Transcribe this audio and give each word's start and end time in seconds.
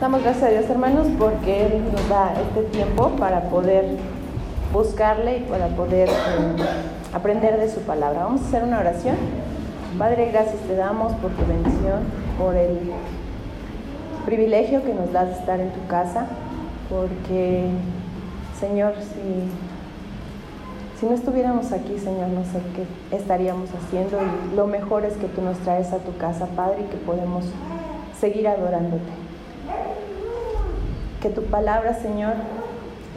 Damos 0.00 0.22
gracias 0.22 0.44
a 0.44 0.48
Dios, 0.48 0.70
hermanos, 0.70 1.06
porque 1.18 1.66
Él 1.66 1.84
nos 1.92 2.08
da 2.08 2.32
este 2.32 2.62
tiempo 2.70 3.10
para 3.18 3.50
poder 3.50 3.84
buscarle 4.72 5.36
y 5.36 5.40
para 5.42 5.66
poder 5.68 6.08
eh, 6.08 6.12
aprender 7.12 7.60
de 7.60 7.68
su 7.68 7.80
palabra. 7.80 8.24
Vamos 8.24 8.40
a 8.40 8.46
hacer 8.46 8.62
una 8.62 8.78
oración. 8.78 9.16
Padre, 9.98 10.30
gracias 10.32 10.56
te 10.62 10.74
damos 10.74 11.12
por 11.16 11.32
tu 11.32 11.44
bendición, 11.44 12.00
por 12.38 12.56
el 12.56 12.78
privilegio 14.24 14.82
que 14.82 14.94
nos 14.94 15.12
das 15.12 15.26
de 15.28 15.34
estar 15.34 15.60
en 15.60 15.70
tu 15.70 15.86
casa, 15.86 16.28
porque, 16.88 17.66
Señor, 18.58 18.94
si, 19.00 19.50
si 20.98 21.04
no 21.04 21.12
estuviéramos 21.12 21.72
aquí, 21.72 21.98
Señor, 21.98 22.28
no 22.28 22.42
sé 22.44 22.62
qué 22.74 23.14
estaríamos 23.14 23.68
haciendo 23.74 24.16
y 24.22 24.56
lo 24.56 24.66
mejor 24.66 25.04
es 25.04 25.18
que 25.18 25.26
tú 25.26 25.42
nos 25.42 25.58
traes 25.58 25.92
a 25.92 25.98
tu 25.98 26.16
casa, 26.16 26.46
Padre, 26.56 26.86
y 26.88 26.90
que 26.90 26.96
podemos 26.96 27.44
seguir 28.18 28.48
adorándote. 28.48 29.19
Que 31.20 31.28
tu 31.28 31.42
palabra, 31.44 31.92
Señor, 31.94 32.32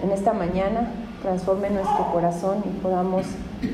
en 0.04 0.12
esta 0.12 0.34
mañana 0.34 0.92
transforme 1.22 1.70
nuestro 1.70 2.12
corazón 2.12 2.58
y 2.66 2.80
podamos 2.82 3.26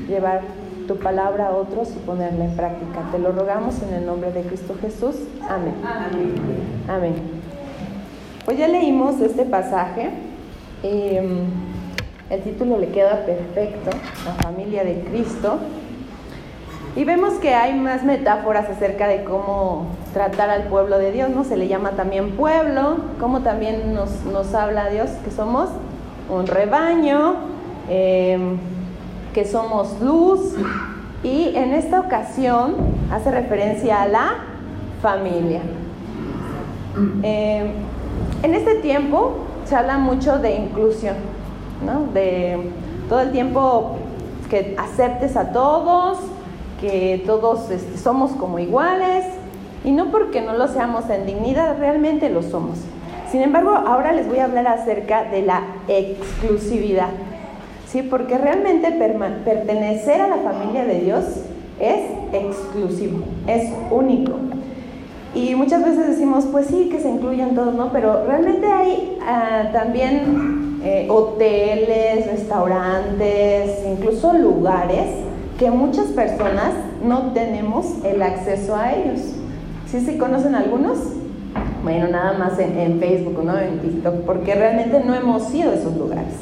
llevar 0.08 0.42
tu 0.86 0.96
palabra 0.98 1.48
a 1.48 1.50
otros 1.50 1.90
y 1.90 1.98
ponerla 2.06 2.44
en 2.44 2.54
práctica. 2.54 3.08
Te 3.10 3.18
lo 3.18 3.32
rogamos 3.32 3.82
en 3.82 3.92
el 3.92 4.06
nombre 4.06 4.30
de 4.30 4.42
Cristo 4.42 4.76
Jesús. 4.80 5.16
Amén. 5.48 5.74
Amén. 5.84 6.34
Amén. 6.88 7.14
Pues 8.44 8.56
ya 8.56 8.68
leímos 8.68 9.20
este 9.20 9.44
pasaje. 9.44 10.10
Eh, 10.84 11.42
el 12.30 12.42
título 12.42 12.78
le 12.78 12.88
queda 12.90 13.26
perfecto, 13.26 13.90
la 14.24 14.34
familia 14.34 14.84
de 14.84 15.00
Cristo. 15.00 15.58
Y 16.96 17.04
vemos 17.04 17.34
que 17.34 17.54
hay 17.54 17.74
más 17.78 18.02
metáforas 18.02 18.68
acerca 18.68 19.06
de 19.06 19.22
cómo 19.22 19.86
tratar 20.12 20.50
al 20.50 20.64
pueblo 20.64 20.98
de 20.98 21.12
Dios, 21.12 21.30
¿no? 21.30 21.44
Se 21.44 21.56
le 21.56 21.68
llama 21.68 21.90
también 21.90 22.32
pueblo, 22.32 22.96
como 23.20 23.40
también 23.40 23.94
nos, 23.94 24.24
nos 24.24 24.52
habla 24.54 24.88
Dios 24.88 25.08
que 25.24 25.30
somos 25.30 25.68
un 26.28 26.46
rebaño, 26.46 27.34
eh, 27.88 28.56
que 29.32 29.44
somos 29.44 30.00
luz, 30.00 30.54
y 31.22 31.54
en 31.54 31.74
esta 31.74 32.00
ocasión 32.00 32.74
hace 33.12 33.30
referencia 33.30 34.02
a 34.02 34.08
la 34.08 34.34
familia. 35.00 35.60
Eh, 37.22 37.72
en 38.42 38.54
este 38.54 38.76
tiempo 38.76 39.38
se 39.64 39.76
habla 39.76 39.98
mucho 39.98 40.38
de 40.38 40.56
inclusión, 40.56 41.16
¿no? 41.86 42.12
De 42.12 42.58
todo 43.08 43.20
el 43.20 43.30
tiempo 43.30 43.96
que 44.48 44.74
aceptes 44.78 45.36
a 45.36 45.52
todos, 45.52 46.18
que 46.80 47.22
todos 47.26 47.70
este, 47.70 47.98
somos 47.98 48.32
como 48.32 48.58
iguales, 48.58 49.24
y 49.84 49.92
no 49.92 50.10
porque 50.10 50.40
no 50.40 50.54
lo 50.54 50.68
seamos 50.68 51.08
en 51.08 51.26
dignidad, 51.26 51.78
realmente 51.78 52.28
lo 52.28 52.42
somos. 52.42 52.78
Sin 53.30 53.42
embargo, 53.42 53.70
ahora 53.70 54.12
les 54.12 54.28
voy 54.28 54.38
a 54.38 54.44
hablar 54.44 54.66
acerca 54.66 55.24
de 55.24 55.42
la 55.42 55.62
exclusividad, 55.88 57.10
¿sí? 57.86 58.02
Porque 58.02 58.36
realmente 58.36 58.90
pertenecer 58.90 60.20
a 60.20 60.28
la 60.28 60.38
familia 60.38 60.84
de 60.84 61.00
Dios 61.00 61.24
es 61.78 62.00
exclusivo, 62.32 63.20
es 63.46 63.72
único. 63.90 64.32
Y 65.34 65.54
muchas 65.54 65.84
veces 65.84 66.08
decimos, 66.08 66.44
pues 66.50 66.66
sí, 66.66 66.88
que 66.90 66.98
se 66.98 67.08
incluyen 67.08 67.54
todos, 67.54 67.74
¿no? 67.74 67.92
Pero 67.92 68.26
realmente 68.26 68.66
hay 68.66 69.16
uh, 69.20 69.72
también 69.72 70.80
eh, 70.82 71.06
hoteles, 71.08 72.26
restaurantes, 72.26 73.78
incluso 73.86 74.32
lugares 74.32 75.29
que 75.60 75.70
muchas 75.70 76.06
personas 76.06 76.72
no 77.04 77.32
tenemos 77.32 78.02
el 78.02 78.22
acceso 78.22 78.74
a 78.74 78.94
ellos. 78.94 79.20
¿Sí 79.86 80.00
se 80.00 80.16
conocen 80.16 80.54
algunos? 80.54 80.96
Bueno, 81.84 82.08
nada 82.08 82.32
más 82.38 82.58
en, 82.58 82.98
Facebook, 82.98 83.44
¿no? 83.44 83.58
En 83.58 83.78
TikTok, 83.78 84.22
porque 84.24 84.54
realmente 84.54 85.02
no 85.04 85.14
hemos 85.14 85.54
ido 85.54 85.70
a 85.70 85.74
esos 85.74 85.94
lugares, 85.98 86.32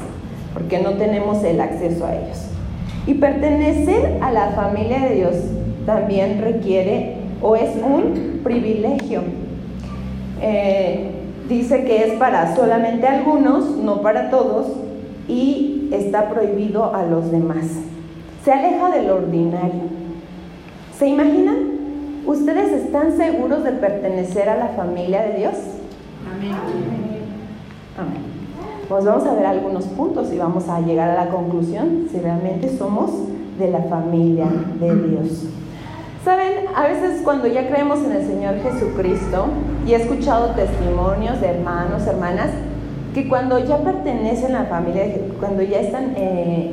porque 0.55 0.79
no 0.79 0.93
tenemos 0.93 1.43
el 1.43 1.61
acceso 1.61 2.07
a 2.07 2.15
ellos. 2.15 2.45
Y 3.09 3.15
pertenecer 3.15 4.19
a 4.21 4.31
la 4.31 4.51
familia 4.51 5.01
de 5.01 5.15
Dios 5.17 5.35
también 5.85 6.41
requiere 6.41 7.17
o 7.43 7.57
es 7.57 7.71
un 7.75 8.41
privilegio. 8.45 9.23
Eh, 10.41 11.11
dice 11.49 11.83
que 11.83 12.05
es 12.05 12.13
para 12.21 12.55
solamente 12.55 13.09
algunos, 13.09 13.79
no 13.79 14.01
para 14.01 14.31
todos, 14.31 14.69
y 15.27 15.89
está 15.91 16.29
prohibido 16.29 16.95
a 16.95 17.03
los 17.03 17.33
demás. 17.33 17.67
Se 18.49 18.55
aleja 18.55 18.89
del 18.89 19.11
ordinario. 19.11 19.83
¿Se 20.99 21.07
imaginan? 21.07 22.23
¿Ustedes 22.25 22.73
están 22.83 23.15
seguros 23.15 23.63
de 23.63 23.73
pertenecer 23.73 24.49
a 24.49 24.57
la 24.57 24.69
familia 24.69 25.21
de 25.21 25.35
Dios? 25.35 25.53
Amén. 26.35 26.55
Amén. 27.99 28.23
Pues 28.89 29.05
vamos 29.05 29.27
a 29.27 29.35
ver 29.35 29.45
algunos 29.45 29.85
puntos 29.89 30.33
y 30.33 30.39
vamos 30.39 30.67
a 30.71 30.81
llegar 30.81 31.11
a 31.11 31.25
la 31.27 31.31
conclusión 31.31 32.09
si 32.11 32.21
realmente 32.21 32.75
somos 32.75 33.11
de 33.59 33.71
la 33.71 33.83
familia 33.83 34.47
de 34.81 34.95
Dios. 34.95 35.45
Saben, 36.25 36.69
a 36.75 36.85
veces 36.85 37.21
cuando 37.23 37.49
ya 37.49 37.69
creemos 37.69 37.99
en 37.99 38.13
el 38.13 38.27
Señor 38.27 38.55
Jesucristo 38.63 39.49
y 39.87 39.93
he 39.93 39.97
escuchado 39.97 40.55
testimonios 40.55 41.39
de 41.43 41.49
hermanos, 41.49 42.07
hermanas, 42.07 42.49
que 43.19 43.29
cuando 43.29 43.59
ya 43.59 43.79
pertenecen 43.79 44.55
a 44.55 44.63
la 44.63 44.67
familia, 44.67 45.13
cuando 45.41 45.61
ya 45.63 45.81
están, 45.81 46.13
eh, 46.17 46.71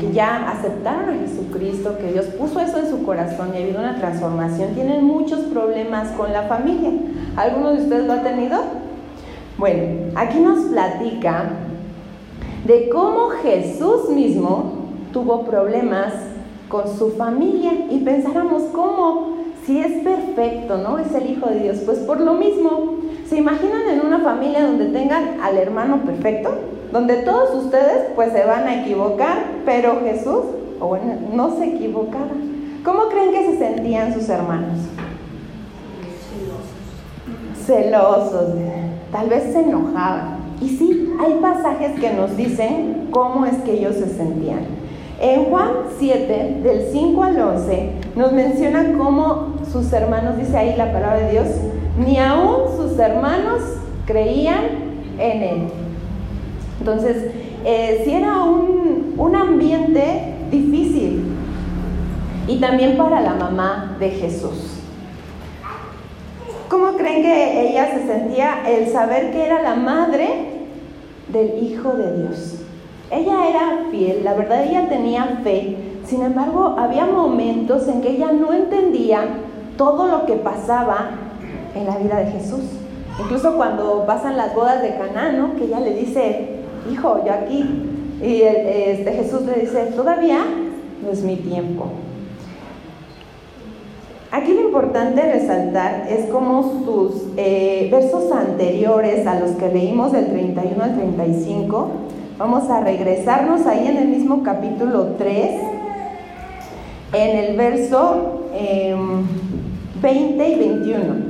que 0.00 0.12
ya 0.12 0.48
aceptaron 0.50 1.10
a 1.10 1.18
Jesucristo, 1.18 1.98
que 1.98 2.12
Dios 2.12 2.24
puso 2.38 2.58
eso 2.60 2.78
en 2.78 2.88
su 2.88 3.04
corazón 3.04 3.50
y 3.52 3.58
ha 3.58 3.64
habido 3.64 3.80
una 3.80 3.98
transformación, 3.98 4.70
tienen 4.74 5.04
muchos 5.04 5.40
problemas 5.40 6.08
con 6.12 6.32
la 6.32 6.44
familia. 6.44 6.90
¿Alguno 7.36 7.72
de 7.72 7.82
ustedes 7.82 8.06
lo 8.06 8.14
ha 8.14 8.22
tenido? 8.22 8.58
Bueno, 9.58 10.10
aquí 10.14 10.38
nos 10.38 10.66
platica 10.66 11.50
de 12.64 12.88
cómo 12.88 13.28
Jesús 13.42 14.08
mismo 14.08 14.72
tuvo 15.12 15.42
problemas 15.42 16.14
con 16.70 16.88
su 16.96 17.10
familia 17.10 17.72
y 17.90 17.98
pensáramos 17.98 18.62
cómo, 18.72 19.36
si 19.66 19.80
es 19.80 20.02
perfecto, 20.02 20.78
¿no? 20.78 20.98
Es 20.98 21.14
el 21.14 21.30
Hijo 21.30 21.50
de 21.50 21.60
Dios, 21.60 21.78
pues 21.84 21.98
por 21.98 22.20
lo 22.20 22.34
mismo 22.34 22.97
¿Se 23.28 23.36
imaginan 23.36 23.82
en 23.90 24.06
una 24.06 24.20
familia 24.20 24.62
donde 24.62 24.86
tengan 24.86 25.38
al 25.42 25.58
hermano 25.58 25.98
perfecto? 25.98 26.50
Donde 26.90 27.16
todos 27.16 27.62
ustedes 27.62 28.06
pues 28.14 28.32
se 28.32 28.42
van 28.44 28.66
a 28.66 28.80
equivocar, 28.80 29.44
pero 29.66 30.00
Jesús, 30.00 30.44
o 30.80 30.86
bueno, 30.86 31.12
no 31.34 31.54
se 31.58 31.74
equivocaba. 31.74 32.30
¿Cómo 32.82 33.08
creen 33.10 33.32
que 33.32 33.50
se 33.50 33.58
sentían 33.58 34.14
sus 34.14 34.30
hermanos? 34.30 34.78
Celosos, 37.66 38.54
tal 39.12 39.28
vez 39.28 39.52
se 39.52 39.60
enojaban. 39.60 40.38
Y 40.62 40.70
sí, 40.70 41.12
hay 41.20 41.34
pasajes 41.34 42.00
que 42.00 42.14
nos 42.14 42.34
dicen 42.34 43.08
cómo 43.10 43.44
es 43.44 43.56
que 43.58 43.74
ellos 43.74 43.96
se 43.96 44.08
sentían. 44.08 44.60
En 45.20 45.44
Juan 45.46 45.70
7, 45.98 46.60
del 46.62 46.86
5 46.92 47.22
al 47.22 47.40
11, 47.40 47.90
nos 48.16 48.32
menciona 48.32 48.96
cómo 48.96 49.56
sus 49.70 49.92
hermanos, 49.92 50.38
dice 50.38 50.56
ahí 50.56 50.76
la 50.76 50.92
palabra 50.92 51.18
de 51.18 51.30
Dios, 51.32 51.48
ni 51.98 52.18
aún 52.18 52.76
sus 52.76 52.98
hermanos 52.98 53.62
creían 54.06 54.64
en 55.18 55.42
él. 55.42 55.62
Entonces, 56.78 57.32
eh, 57.64 58.02
si 58.04 58.14
era 58.14 58.44
un, 58.44 59.14
un 59.16 59.36
ambiente 59.36 60.34
difícil 60.50 61.24
y 62.46 62.58
también 62.60 62.96
para 62.96 63.20
la 63.20 63.34
mamá 63.34 63.96
de 63.98 64.10
Jesús. 64.10 64.78
¿Cómo 66.68 66.92
creen 66.96 67.22
que 67.22 67.70
ella 67.70 67.94
se 67.94 68.06
sentía 68.06 68.68
el 68.68 68.88
saber 68.88 69.32
que 69.32 69.44
era 69.44 69.62
la 69.62 69.74
madre 69.74 70.28
del 71.28 71.62
Hijo 71.62 71.92
de 71.92 72.22
Dios? 72.22 72.58
Ella 73.10 73.48
era 73.48 73.90
fiel, 73.90 74.22
la 74.22 74.34
verdad 74.34 74.64
ella 74.64 74.88
tenía 74.88 75.40
fe, 75.42 75.76
sin 76.04 76.22
embargo 76.22 76.76
había 76.78 77.06
momentos 77.06 77.88
en 77.88 78.02
que 78.02 78.10
ella 78.10 78.32
no 78.32 78.52
entendía 78.52 79.22
todo 79.78 80.08
lo 80.08 80.26
que 80.26 80.34
pasaba 80.34 81.10
en 81.74 81.86
la 81.86 81.96
vida 81.98 82.18
de 82.18 82.32
Jesús. 82.32 82.62
Incluso 83.20 83.56
cuando 83.56 84.04
pasan 84.06 84.36
las 84.36 84.54
bodas 84.54 84.82
de 84.82 84.96
Caná, 84.96 85.32
¿no? 85.32 85.54
Que 85.56 85.64
ella 85.64 85.80
le 85.80 85.94
dice, 85.94 86.48
hijo, 86.90 87.24
yo 87.24 87.32
aquí. 87.32 87.64
Y 88.22 88.42
este, 88.42 89.12
Jesús 89.12 89.42
le 89.42 89.60
dice, 89.60 89.92
todavía 89.96 90.44
no 91.02 91.10
es 91.10 91.22
mi 91.22 91.36
tiempo. 91.36 91.86
Aquí 94.30 94.52
lo 94.52 94.60
importante 94.60 95.22
resaltar 95.22 96.06
es 96.08 96.26
como 96.26 96.62
sus 96.84 97.22
eh, 97.38 97.88
versos 97.90 98.30
anteriores 98.30 99.26
a 99.26 99.40
los 99.40 99.52
que 99.52 99.68
leímos 99.68 100.12
del 100.12 100.26
31 100.26 100.84
al 100.84 100.94
35, 100.96 101.88
vamos 102.36 102.68
a 102.68 102.80
regresarnos 102.80 103.66
ahí 103.66 103.88
en 103.88 103.96
el 103.96 104.08
mismo 104.08 104.42
capítulo 104.42 105.14
3, 105.16 105.60
en 107.14 107.38
el 107.38 107.56
verso 107.56 108.42
20 110.02 110.46
em, 110.46 110.52
y 110.52 110.54
21. 110.56 111.27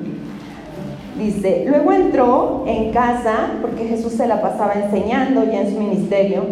Dice, 1.19 1.65
luego 1.67 1.93
entró 1.93 2.65
en 2.67 2.93
casa, 2.93 3.51
porque 3.61 3.87
Jesús 3.87 4.13
se 4.13 4.29
la 4.29 4.41
pasaba 4.41 4.75
enseñando 4.75 5.45
ya 5.45 5.63
en 5.63 5.75
su 5.75 5.81
ministerio, 5.81 6.45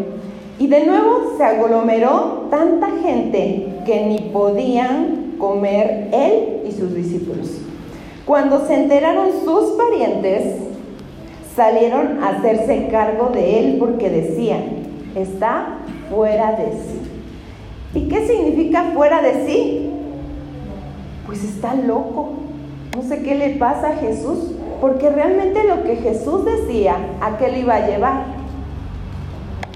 y 0.58 0.66
de 0.66 0.86
nuevo 0.86 1.34
se 1.36 1.44
aglomeró 1.44 2.48
tanta 2.50 2.88
gente 3.02 3.68
que 3.84 4.06
ni 4.06 4.30
podían 4.32 5.34
comer 5.38 6.08
él 6.12 6.62
y 6.66 6.72
sus 6.72 6.94
discípulos. 6.94 7.60
Cuando 8.24 8.66
se 8.66 8.74
enteraron 8.74 9.28
sus 9.44 9.72
parientes, 9.72 10.56
salieron 11.54 12.22
a 12.24 12.30
hacerse 12.30 12.88
cargo 12.90 13.30
de 13.32 13.60
él 13.60 13.76
porque 13.78 14.10
decían, 14.10 14.64
está 15.14 15.78
fuera 16.10 16.52
de 16.52 16.72
sí. 16.72 17.00
¿Y 17.94 18.08
qué 18.08 18.26
significa 18.26 18.90
fuera 18.94 19.22
de 19.22 19.46
sí? 19.46 19.90
Pues 21.24 21.44
está 21.44 21.74
loco. 21.74 22.30
No 22.96 23.02
sé 23.02 23.22
qué 23.22 23.34
le 23.34 23.50
pasa 23.50 23.90
a 23.90 23.96
Jesús, 23.96 24.55
porque 24.80 25.10
realmente 25.10 25.64
lo 25.64 25.82
que 25.82 25.96
Jesús 25.96 26.44
decía, 26.44 26.96
¿a 27.20 27.38
qué 27.38 27.48
le 27.48 27.60
iba 27.60 27.74
a 27.74 27.86
llevar? 27.86 28.24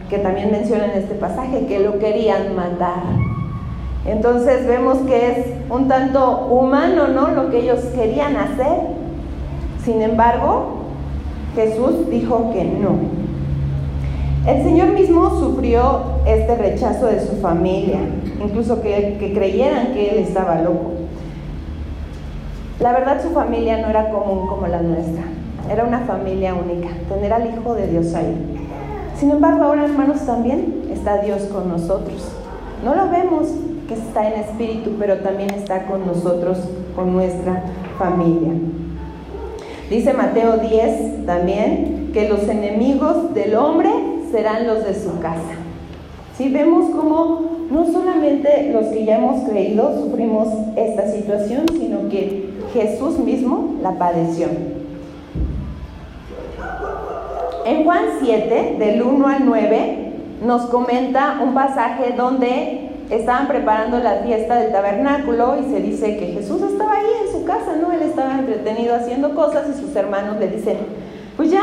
Que 0.08 0.18
también 0.18 0.50
menciona 0.50 0.86
en 0.86 1.02
este 1.02 1.14
pasaje, 1.14 1.66
que 1.66 1.78
lo 1.80 1.98
querían 1.98 2.54
matar. 2.54 3.02
Entonces 4.06 4.66
vemos 4.66 4.98
que 5.06 5.30
es 5.30 5.46
un 5.68 5.88
tanto 5.88 6.46
humano, 6.46 7.08
¿no? 7.08 7.28
Lo 7.28 7.50
que 7.50 7.60
ellos 7.60 7.80
querían 7.94 8.36
hacer. 8.36 8.78
Sin 9.84 10.02
embargo, 10.02 10.80
Jesús 11.54 12.08
dijo 12.10 12.50
que 12.52 12.64
no. 12.64 13.20
El 14.46 14.62
Señor 14.62 14.88
mismo 14.92 15.38
sufrió 15.38 16.00
este 16.26 16.56
rechazo 16.56 17.06
de 17.06 17.20
su 17.20 17.36
familia, 17.36 17.98
incluso 18.42 18.80
que, 18.80 19.16
que 19.20 19.34
creyeran 19.34 19.92
que 19.92 20.10
Él 20.10 20.18
estaba 20.20 20.62
loco. 20.62 20.99
La 22.80 22.92
verdad 22.92 23.22
su 23.22 23.28
familia 23.30 23.76
no 23.76 23.90
era 23.90 24.08
común 24.08 24.46
como 24.46 24.66
la 24.66 24.80
nuestra, 24.80 25.24
era 25.70 25.84
una 25.84 26.00
familia 26.00 26.54
única, 26.54 26.88
tener 27.10 27.30
al 27.30 27.50
Hijo 27.50 27.74
de 27.74 27.86
Dios 27.88 28.14
ahí. 28.14 28.34
Sin 29.18 29.30
embargo, 29.30 29.64
ahora 29.64 29.84
hermanos 29.84 30.24
también 30.24 30.84
está 30.90 31.18
Dios 31.18 31.42
con 31.52 31.68
nosotros. 31.68 32.32
No 32.82 32.94
lo 32.94 33.10
vemos 33.10 33.48
que 33.86 33.92
está 33.92 34.26
en 34.28 34.40
espíritu, 34.40 34.92
pero 34.98 35.18
también 35.18 35.50
está 35.50 35.84
con 35.84 36.06
nosotros, 36.06 36.58
con 36.96 37.12
nuestra 37.12 37.64
familia. 37.98 38.52
Dice 39.90 40.14
Mateo 40.14 40.56
10 40.56 41.26
también 41.26 42.10
que 42.14 42.30
los 42.30 42.48
enemigos 42.48 43.34
del 43.34 43.56
hombre 43.56 43.90
serán 44.32 44.66
los 44.66 44.86
de 44.86 44.94
su 44.94 45.20
casa. 45.20 45.52
Si 46.38 46.48
vemos 46.48 46.88
cómo 46.96 47.42
no 47.70 47.86
solamente 47.92 48.70
los 48.72 48.86
que 48.86 49.04
ya 49.04 49.18
hemos 49.18 49.46
creído 49.46 50.02
sufrimos 50.02 50.48
esta 50.76 51.06
situación, 51.12 51.66
sino 51.68 52.08
que 52.08 52.59
Jesús 52.72 53.18
mismo 53.18 53.76
la 53.82 53.92
padeció. 53.98 54.48
En 57.66 57.84
Juan 57.84 58.04
7, 58.22 58.76
del 58.78 59.02
1 59.02 59.26
al 59.26 59.46
9, 59.46 60.12
nos 60.44 60.62
comenta 60.66 61.40
un 61.42 61.54
pasaje 61.54 62.14
donde 62.16 62.90
estaban 63.10 63.48
preparando 63.48 63.98
la 63.98 64.20
fiesta 64.24 64.56
del 64.56 64.72
tabernáculo 64.72 65.56
y 65.60 65.70
se 65.70 65.80
dice 65.80 66.16
que 66.16 66.26
Jesús 66.26 66.62
estaba 66.62 66.94
ahí 66.94 67.10
en 67.26 67.32
su 67.32 67.44
casa, 67.44 67.76
¿no? 67.80 67.92
Él 67.92 68.02
estaba 68.02 68.38
entretenido 68.38 68.94
haciendo 68.94 69.34
cosas 69.34 69.66
y 69.68 69.80
sus 69.80 69.94
hermanos 69.96 70.38
le 70.38 70.48
dicen, 70.48 70.78
pues 71.36 71.50
ya, 71.50 71.62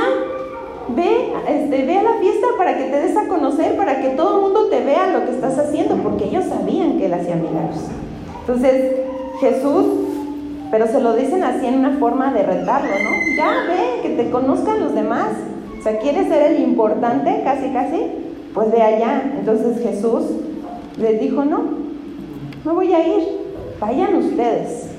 ve, 0.89 1.33
este, 1.48 1.86
ve 1.86 1.98
a 1.98 2.04
la 2.04 2.13
fiesta 2.19 2.48
para 2.57 2.77
que 2.77 2.86
te 2.86 3.00
des 3.00 3.18
a 3.18 3.27
conocer, 3.27 3.75
para 3.77 4.01
que 4.01 4.09
todo 4.09 4.36
el 4.36 4.42
mundo 4.44 4.68
te 4.69 4.83
vea 4.83 5.07
lo 5.07 5.25
que 5.25 5.31
estás 5.31 5.57
haciendo, 5.57 5.95
porque 5.95 6.25
ellos 6.25 6.45
sabían 6.45 6.98
que 6.98 7.06
él 7.06 7.13
hacía 7.13 7.36
milagros. 7.36 7.86
Entonces, 8.42 8.98
Jesús, 9.39 9.86
pero 10.72 10.88
se 10.88 11.00
lo 11.00 11.16
dicen 11.16 11.44
así 11.44 11.66
en 11.66 11.75
una 11.75 11.98
forma 11.98 12.34
de 12.34 12.44
retarlo, 12.44 12.90
¿no? 12.90 13.36
Ya, 13.38 13.66
ve, 13.68 14.02
que 14.02 14.22
te 14.22 14.30
conozcan 14.30 14.80
los 14.81 14.94
demás. 14.94 15.30
O 15.80 15.84
sea, 15.84 16.00
¿quieres 16.00 16.28
ser 16.28 16.52
el 16.52 16.62
importante, 16.62 17.42
casi, 17.44 17.69
casi? 17.69 18.08
Pues 18.54 18.72
ve 18.72 18.81
allá. 18.81 19.34
Entonces 19.40 19.81
Jesús 19.81 20.24
les 21.00 21.22
dijo, 21.22 21.46
no, 21.46 21.62
no 22.66 22.74
voy 22.74 22.94
a 22.94 23.08
ir, 23.08 23.24
vayan 23.80 24.16
ustedes. 24.16 24.90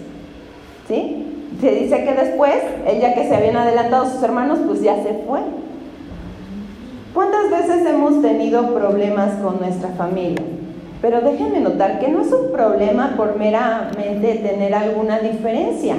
¿Sí? 0.87 1.25
Se 1.61 1.70
dice 1.73 2.05
que 2.05 2.15
después, 2.15 2.56
él 2.87 3.00
ya 3.00 3.15
que 3.15 3.29
se 3.29 3.35
habían 3.35 3.56
adelantado 3.56 4.06
sus 4.06 4.23
hermanos, 4.23 4.61
pues 4.67 4.81
ya 4.81 5.03
se 5.03 5.25
fue. 5.26 5.41
¿Cuántas 7.12 7.50
veces 7.50 7.85
hemos 7.87 8.23
tenido 8.23 8.73
problemas 8.75 9.35
con 9.43 9.59
nuestra 9.59 9.88
familia? 9.91 10.44
Pero 11.00 11.21
déjenme 11.21 11.61
notar 11.61 12.00
que 12.00 12.09
no 12.09 12.23
es 12.23 12.33
un 12.33 12.50
problema 12.50 13.15
por 13.17 13.39
meramente 13.39 14.35
tener 14.35 14.75
alguna 14.75 15.21
diferencia, 15.21 15.95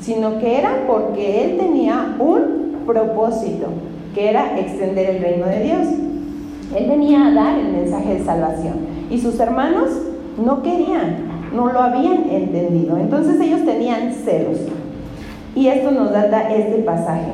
sino 0.00 0.38
que 0.38 0.58
era 0.58 0.84
porque 0.86 1.44
él 1.44 1.58
tenía 1.58 2.16
un 2.18 2.82
propósito, 2.86 3.66
que 4.14 4.30
era 4.30 4.58
extender 4.58 5.10
el 5.10 5.22
reino 5.22 5.46
de 5.46 5.62
Dios. 5.62 5.86
Él 6.74 6.88
venía 6.88 7.26
a 7.26 7.34
dar 7.34 7.58
el 7.58 7.72
mensaje 7.72 8.14
de 8.14 8.24
salvación. 8.24 8.74
Y 9.10 9.20
sus 9.20 9.38
hermanos 9.38 9.90
no 10.42 10.62
querían, 10.62 11.50
no 11.54 11.70
lo 11.70 11.80
habían 11.80 12.30
entendido. 12.30 12.96
Entonces 12.96 13.38
ellos 13.38 13.64
tenían 13.66 14.12
celos. 14.12 14.58
Y 15.54 15.66
esto 15.68 15.90
nos 15.90 16.10
data 16.10 16.50
este 16.50 16.78
pasaje. 16.78 17.32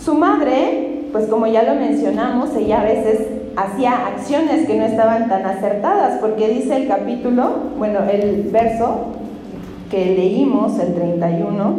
Su 0.00 0.14
madre, 0.14 1.04
pues 1.12 1.26
como 1.26 1.46
ya 1.46 1.62
lo 1.62 1.76
mencionamos, 1.76 2.54
ella 2.56 2.80
a 2.80 2.84
veces 2.84 3.37
hacía 3.58 4.06
acciones 4.06 4.66
que 4.66 4.76
no 4.76 4.84
estaban 4.84 5.28
tan 5.28 5.44
acertadas, 5.44 6.20
porque 6.20 6.48
dice 6.48 6.76
el 6.76 6.86
capítulo, 6.86 7.54
bueno, 7.76 8.00
el 8.10 8.48
verso 8.52 9.06
que 9.90 10.06
leímos, 10.06 10.78
el 10.78 10.94
31, 10.94 11.74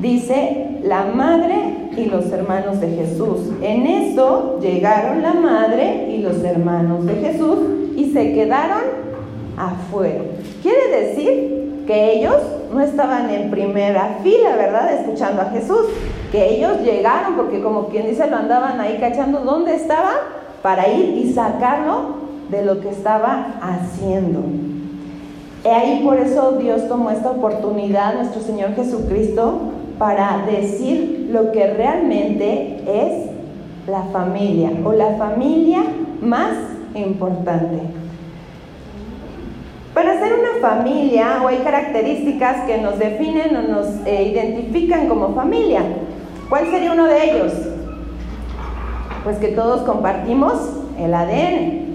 dice, 0.00 0.80
la 0.82 1.04
madre 1.04 1.90
y 1.96 2.06
los 2.06 2.30
hermanos 2.32 2.80
de 2.80 2.88
Jesús. 2.88 3.52
En 3.62 3.86
eso 3.86 4.58
llegaron 4.60 5.22
la 5.22 5.34
madre 5.34 6.08
y 6.10 6.18
los 6.18 6.42
hermanos 6.42 7.06
de 7.06 7.14
Jesús 7.14 7.58
y 7.96 8.10
se 8.12 8.32
quedaron 8.32 8.82
afuera. 9.56 10.22
Quiere 10.62 10.88
decir 10.88 11.65
que 11.86 12.14
ellos 12.14 12.36
no 12.72 12.80
estaban 12.80 13.30
en 13.30 13.50
primera 13.50 14.18
fila, 14.22 14.56
¿verdad? 14.56 14.92
Escuchando 14.92 15.42
a 15.42 15.46
Jesús. 15.46 15.86
Que 16.32 16.56
ellos 16.56 16.80
llegaron, 16.82 17.36
porque 17.36 17.62
como 17.62 17.86
quien 17.86 18.08
dice, 18.08 18.28
lo 18.28 18.36
andaban 18.36 18.80
ahí 18.80 18.98
cachando 18.98 19.40
dónde 19.40 19.74
estaba 19.74 20.12
para 20.62 20.88
ir 20.88 21.16
y 21.16 21.32
sacarlo 21.32 22.16
de 22.50 22.64
lo 22.64 22.80
que 22.80 22.90
estaba 22.90 23.54
haciendo. 23.62 24.40
Y 25.64 25.68
ahí 25.68 26.02
por 26.04 26.18
eso 26.18 26.52
Dios 26.52 26.88
tomó 26.88 27.10
esta 27.10 27.30
oportunidad, 27.30 28.14
nuestro 28.14 28.40
Señor 28.40 28.74
Jesucristo, 28.74 29.60
para 29.98 30.44
decir 30.46 31.28
lo 31.32 31.52
que 31.52 31.72
realmente 31.72 32.82
es 32.86 33.30
la 33.88 34.02
familia 34.12 34.70
o 34.84 34.92
la 34.92 35.14
familia 35.16 35.82
más 36.20 36.52
importante. 36.94 37.95
Familia 40.60 41.40
o 41.42 41.48
hay 41.48 41.58
características 41.58 42.62
que 42.66 42.78
nos 42.78 42.98
definen 42.98 43.56
o 43.56 43.62
nos 43.62 43.86
eh, 44.06 44.24
identifican 44.24 45.08
como 45.08 45.34
familia. 45.34 45.82
¿Cuál 46.48 46.70
sería 46.70 46.92
uno 46.92 47.06
de 47.06 47.30
ellos? 47.30 47.52
Pues 49.24 49.38
que 49.38 49.48
todos 49.48 49.82
compartimos 49.82 50.54
el 50.98 51.12
ADN, 51.12 51.86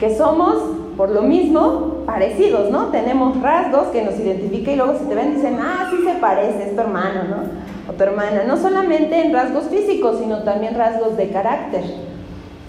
que 0.00 0.14
somos 0.16 0.56
por 0.96 1.10
lo 1.10 1.22
mismo 1.22 1.98
parecidos, 2.06 2.70
¿no? 2.70 2.86
Tenemos 2.86 3.40
rasgos 3.40 3.88
que 3.88 4.02
nos 4.02 4.18
identifican 4.18 4.74
y 4.74 4.76
luego 4.76 4.98
si 4.98 5.04
te 5.04 5.14
ven 5.14 5.34
dicen, 5.34 5.58
ah, 5.60 5.88
sí 5.90 6.02
se 6.04 6.14
parece, 6.14 6.64
es 6.64 6.74
tu 6.74 6.80
hermano, 6.80 7.24
¿no? 7.24 7.92
O 7.92 7.94
tu 7.94 8.02
hermana. 8.02 8.44
No 8.46 8.56
solamente 8.56 9.20
en 9.20 9.32
rasgos 9.32 9.64
físicos, 9.64 10.18
sino 10.18 10.42
también 10.42 10.74
rasgos 10.74 11.16
de 11.16 11.28
carácter. 11.28 11.84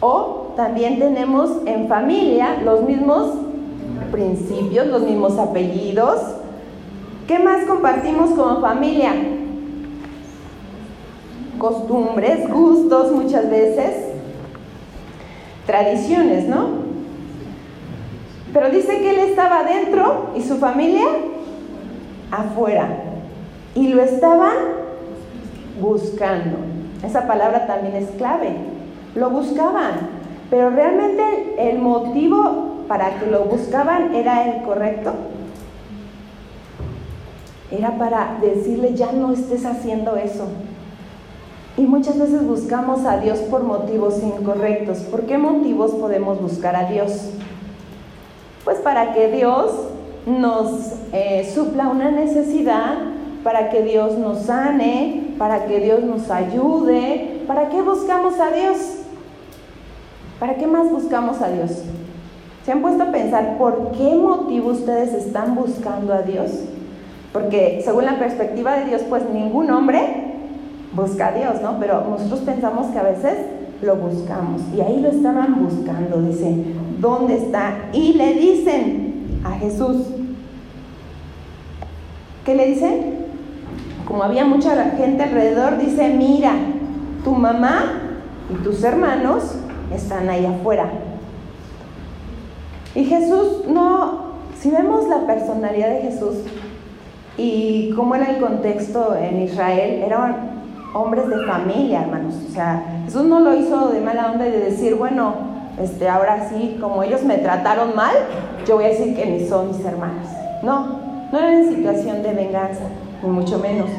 O 0.02 0.54
también 0.56 1.00
tenemos 1.00 1.52
en 1.66 1.88
familia 1.88 2.62
los 2.64 2.82
mismos 2.84 3.32
principios, 4.12 4.88
los 4.88 5.02
mismos 5.02 5.38
apellidos. 5.38 6.20
¿Qué 7.28 7.40
más 7.40 7.66
compartimos 7.66 8.32
como 8.32 8.62
familia? 8.62 9.14
Costumbres, 11.58 12.50
gustos 12.50 13.12
muchas 13.12 13.50
veces, 13.50 14.08
tradiciones, 15.66 16.48
¿no? 16.48 16.80
Pero 18.54 18.70
dice 18.70 19.00
que 19.00 19.12
él 19.12 19.30
estaba 19.30 19.60
adentro 19.60 20.32
y 20.36 20.42
su 20.42 20.58
familia 20.58 21.06
afuera. 22.32 22.88
Y 23.76 23.90
lo 23.90 24.02
estaban 24.02 24.56
buscando. 25.80 26.58
Esa 27.06 27.28
palabra 27.28 27.68
también 27.68 27.96
es 27.96 28.10
clave. 28.12 28.56
Lo 29.16 29.30
buscaban. 29.30 30.20
Pero 30.50 30.72
realmente 30.72 31.56
el 31.58 31.80
motivo 31.80 32.79
para 32.90 33.20
que 33.20 33.28
lo 33.28 33.46
buscaban 33.46 34.16
era 34.16 34.50
el 34.50 34.64
correcto. 34.64 35.14
Era 37.72 38.00
para 38.00 38.40
decirle, 38.42 38.96
ya 38.96 39.12
no 39.12 39.32
estés 39.32 39.64
haciendo 39.64 40.16
eso. 40.18 40.48
Y 41.78 41.84
muchas 41.84 42.18
veces 42.18 42.46
buscamos 42.46 43.06
a 43.06 43.18
Dios 43.18 43.38
por 43.42 43.64
motivos 43.64 44.22
incorrectos. 44.24 44.98
¿Por 45.02 45.22
qué 45.28 45.38
motivos 45.38 45.92
podemos 45.92 46.42
buscar 46.42 46.76
a 46.76 46.90
Dios? 46.90 47.30
Pues 48.66 48.80
para 48.80 49.14
que 49.14 49.32
Dios 49.32 49.72
nos 50.26 50.94
eh, 51.14 51.50
supla 51.54 51.90
una 51.90 52.10
necesidad, 52.10 52.98
para 53.44 53.70
que 53.70 53.84
Dios 53.84 54.18
nos 54.18 54.40
sane, 54.40 55.36
para 55.38 55.68
que 55.68 55.80
Dios 55.80 56.02
nos 56.04 56.32
ayude. 56.32 57.44
¿Para 57.46 57.70
qué 57.70 57.84
buscamos 57.84 58.40
a 58.40 58.50
Dios? 58.50 58.78
¿Para 60.40 60.56
qué 60.56 60.66
más 60.66 60.90
buscamos 60.90 61.40
a 61.42 61.50
Dios? 61.50 61.84
¿Se 62.70 62.74
han 62.74 62.84
puesto 62.84 63.02
a 63.02 63.12
pensar 63.12 63.58
por 63.58 63.94
qué 63.94 64.14
motivo 64.14 64.70
ustedes 64.70 65.12
están 65.16 65.56
buscando 65.56 66.14
a 66.14 66.22
Dios? 66.22 66.52
Porque 67.34 67.82
según 67.84 68.06
la 68.06 68.20
perspectiva 68.20 68.76
de 68.76 68.86
Dios, 68.86 69.02
pues 69.10 69.24
ningún 69.28 69.72
hombre 69.72 70.00
busca 70.94 71.30
a 71.30 71.32
Dios, 71.32 71.64
¿no? 71.64 71.80
Pero 71.80 72.06
nosotros 72.08 72.42
pensamos 72.42 72.86
que 72.92 73.00
a 73.00 73.02
veces 73.02 73.40
lo 73.82 73.96
buscamos. 73.96 74.62
Y 74.78 74.82
ahí 74.82 75.00
lo 75.00 75.10
estaban 75.10 75.66
buscando, 75.66 76.22
dice, 76.22 76.64
¿dónde 77.00 77.38
está? 77.38 77.90
Y 77.92 78.14
le 78.14 78.36
dicen 78.36 79.40
a 79.44 79.54
Jesús, 79.54 80.06
¿qué 82.46 82.54
le 82.54 82.68
dicen? 82.68 83.16
Como 84.08 84.22
había 84.22 84.46
mucha 84.46 84.92
gente 84.92 85.24
alrededor, 85.24 85.80
dice, 85.80 86.14
mira, 86.16 86.52
tu 87.24 87.32
mamá 87.32 88.00
y 88.48 88.64
tus 88.64 88.84
hermanos 88.84 89.56
están 89.92 90.30
ahí 90.30 90.46
afuera. 90.46 91.09
Y 92.96 93.06
Jesús 93.06 93.66
no, 93.68 94.30
si 94.60 94.72
vemos 94.72 95.08
la 95.08 95.28
personalidad 95.28 95.90
de 95.90 96.02
Jesús 96.02 96.36
y 97.38 97.92
cómo 97.96 98.16
era 98.16 98.32
el 98.32 98.42
contexto 98.42 99.16
en 99.16 99.42
Israel, 99.44 100.02
eran 100.04 100.60
hombres 100.94 101.28
de 101.30 101.46
familia, 101.46 102.02
hermanos. 102.02 102.36
O 102.50 102.52
sea, 102.52 103.04
Jesús 103.06 103.24
no 103.24 103.40
lo 103.40 103.56
hizo 103.56 103.90
de 103.90 104.02
mala 104.02 104.32
onda 104.32 104.46
de 104.46 104.60
decir, 104.60 104.96
bueno, 104.96 105.34
este, 105.80 106.10
ahora 106.10 106.50
sí, 106.50 106.78
como 106.82 107.04
ellos 107.04 107.24
me 107.24 107.38
trataron 107.38 107.96
mal, 107.96 108.16
yo 108.68 108.76
voy 108.76 108.86
a 108.86 108.90
decir 108.90 109.16
que 109.16 109.26
ni 109.26 109.48
son 109.48 109.68
mis 109.68 109.86
hermanos. 109.86 110.28
No, 110.64 111.00
no 111.32 111.38
era 111.38 111.54
en 111.54 111.70
situación 111.70 112.24
de 112.24 112.34
venganza, 112.34 112.84
ni 113.24 113.30
mucho 113.30 113.60
menos. 113.60 113.90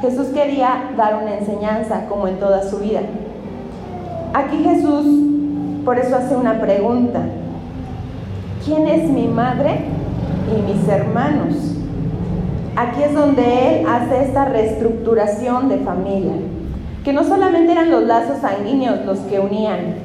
Jesús 0.00 0.26
quería 0.28 0.90
dar 0.96 1.14
una 1.22 1.38
enseñanza 1.38 2.06
como 2.08 2.26
en 2.26 2.38
toda 2.38 2.68
su 2.68 2.78
vida. 2.78 3.00
Aquí 4.34 4.64
Jesús 4.64 5.06
por 5.84 5.98
eso 5.98 6.16
hace 6.16 6.36
una 6.36 6.60
pregunta. 6.60 7.20
¿Quién 8.64 8.86
es 8.86 9.10
mi 9.10 9.26
madre 9.26 9.80
y 10.48 10.62
mis 10.62 10.88
hermanos? 10.88 11.56
Aquí 12.76 13.02
es 13.02 13.12
donde 13.12 13.80
Él 13.80 13.86
hace 13.88 14.22
esta 14.22 14.44
reestructuración 14.44 15.68
de 15.68 15.78
familia, 15.78 16.34
que 17.04 17.12
no 17.12 17.24
solamente 17.24 17.72
eran 17.72 17.90
los 17.90 18.04
lazos 18.04 18.38
sanguíneos 18.38 19.04
los 19.04 19.18
que 19.20 19.40
unían, 19.40 19.96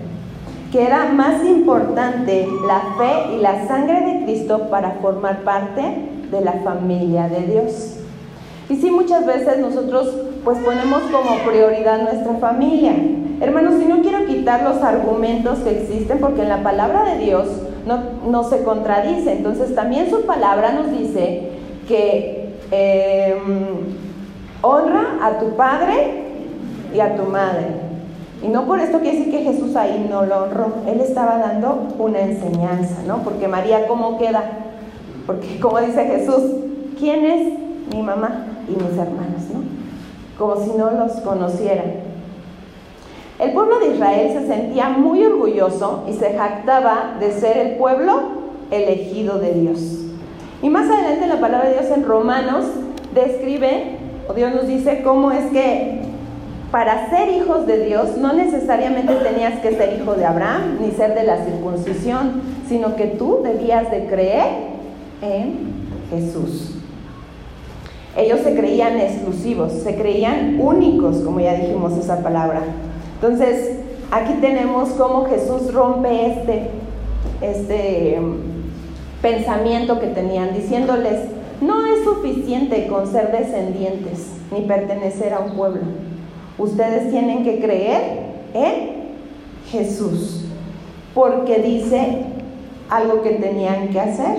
que 0.71 0.87
era 0.87 1.05
más 1.13 1.45
importante 1.45 2.47
la 2.67 2.79
fe 2.97 3.35
y 3.35 3.41
la 3.41 3.67
sangre 3.67 4.01
de 4.01 4.23
Cristo 4.23 4.69
para 4.71 4.93
formar 5.03 5.43
parte 5.43 6.09
de 6.31 6.41
la 6.41 6.53
familia 6.63 7.29
de 7.29 7.41
Dios. 7.41 7.97
Y 8.69 8.75
sí, 8.77 8.89
muchas 8.89 9.27
veces 9.27 9.59
nosotros 9.59 10.11
pues 10.43 10.57
ponemos 10.59 11.03
como 11.03 11.37
prioridad 11.47 12.01
nuestra 12.01 12.33
familia. 12.39 12.93
Hermanos, 13.39 13.75
si 13.79 13.85
no 13.85 14.01
quiero 14.01 14.25
quitar 14.25 14.63
los 14.63 14.77
argumentos 14.81 15.59
que 15.59 15.79
existen, 15.79 16.17
porque 16.17 16.41
en 16.41 16.49
la 16.49 16.63
palabra 16.63 17.03
de 17.03 17.23
Dios 17.23 17.47
no, 17.87 17.99
no 18.29 18.43
se 18.43 18.63
contradice. 18.63 19.33
Entonces 19.33 19.73
también 19.73 20.09
su 20.09 20.25
palabra 20.25 20.73
nos 20.73 20.91
dice 20.91 21.49
que 21.87 22.53
em, 22.71 23.67
honra 24.61 25.19
a 25.21 25.39
tu 25.39 25.55
padre 25.55 26.23
y 26.93 26.99
a 26.99 27.15
tu 27.15 27.23
madre. 27.23 27.87
Y 28.43 28.49
no 28.49 28.65
por 28.65 28.79
esto 28.79 28.99
quiere 28.99 29.17
decir 29.17 29.33
que 29.33 29.43
Jesús 29.43 29.75
ahí 29.75 30.05
no 30.09 30.25
lo 30.25 30.43
honró. 30.43 30.73
Él 30.87 31.01
estaba 31.01 31.37
dando 31.39 31.87
una 31.97 32.19
enseñanza, 32.19 33.01
¿no? 33.07 33.23
Porque 33.23 33.47
María, 33.47 33.87
¿cómo 33.87 34.19
queda? 34.19 34.43
Porque 35.25 35.59
como 35.59 35.79
dice 35.79 36.05
Jesús, 36.05 36.43
¿quién 36.99 37.25
es 37.25 37.59
mi 37.93 38.03
mamá? 38.03 38.47
y 38.67 38.71
mis 38.71 38.97
hermanos, 38.97 39.43
¿no? 39.53 39.63
Como 40.37 40.63
si 40.63 40.71
no 40.77 40.91
los 40.91 41.13
conocieran. 41.21 42.06
El 43.39 43.51
pueblo 43.51 43.79
de 43.79 43.93
Israel 43.93 44.31
se 44.33 44.47
sentía 44.47 44.89
muy 44.89 45.23
orgulloso 45.23 46.05
y 46.09 46.13
se 46.13 46.33
jactaba 46.33 47.17
de 47.19 47.31
ser 47.31 47.57
el 47.57 47.75
pueblo 47.75 48.19
elegido 48.71 49.37
de 49.37 49.53
Dios. 49.53 49.79
Y 50.63 50.69
más 50.69 50.89
adelante 50.89 51.27
la 51.27 51.39
palabra 51.39 51.69
de 51.69 51.75
Dios 51.75 51.91
en 51.91 52.03
Romanos 52.03 52.65
describe, 53.13 53.97
o 54.27 54.33
Dios 54.33 54.55
nos 54.55 54.67
dice, 54.67 55.01
cómo 55.03 55.31
es 55.31 55.45
que 55.51 56.01
para 56.71 57.11
ser 57.11 57.29
hijos 57.29 57.67
de 57.67 57.85
Dios 57.85 58.17
no 58.17 58.33
necesariamente 58.33 59.13
tenías 59.13 59.59
que 59.59 59.71
ser 59.71 60.01
hijo 60.01 60.15
de 60.15 60.25
Abraham 60.25 60.79
ni 60.81 60.91
ser 60.91 61.13
de 61.13 61.23
la 61.23 61.45
circuncisión, 61.45 62.41
sino 62.67 62.95
que 62.95 63.05
tú 63.05 63.41
debías 63.43 63.91
de 63.91 64.07
creer 64.07 64.47
en 65.21 65.77
Jesús. 66.09 66.73
Ellos 68.17 68.39
se 68.39 68.55
creían 68.55 68.99
exclusivos, 68.99 69.71
se 69.71 69.95
creían 69.95 70.59
únicos, 70.59 71.17
como 71.17 71.39
ya 71.39 71.53
dijimos 71.53 71.95
esa 71.97 72.23
palabra. 72.23 72.63
Entonces, 73.21 73.79
aquí 74.11 74.33
tenemos 74.41 74.89
cómo 74.89 75.25
Jesús 75.25 75.73
rompe 75.73 76.27
este, 76.27 76.69
este 77.41 78.19
mm, 78.19 79.21
pensamiento 79.21 79.99
que 79.99 80.07
tenían, 80.07 80.53
diciéndoles, 80.53 81.21
no 81.59 81.83
es 81.87 82.03
suficiente 82.03 82.87
con 82.87 83.07
ser 83.07 83.31
descendientes 83.31 84.33
ni 84.51 84.61
pertenecer 84.61 85.33
a 85.33 85.39
un 85.39 85.57
pueblo. 85.57 85.81
Ustedes 86.59 87.09
tienen 87.09 87.43
que 87.43 87.59
creer 87.59 88.19
en 88.53 88.97
Jesús, 89.71 90.45
porque 91.15 91.59
dice 91.59 92.25
algo 92.89 93.23
que 93.23 93.31
tenían 93.31 93.89
que 93.89 93.99
hacer. 93.99 94.37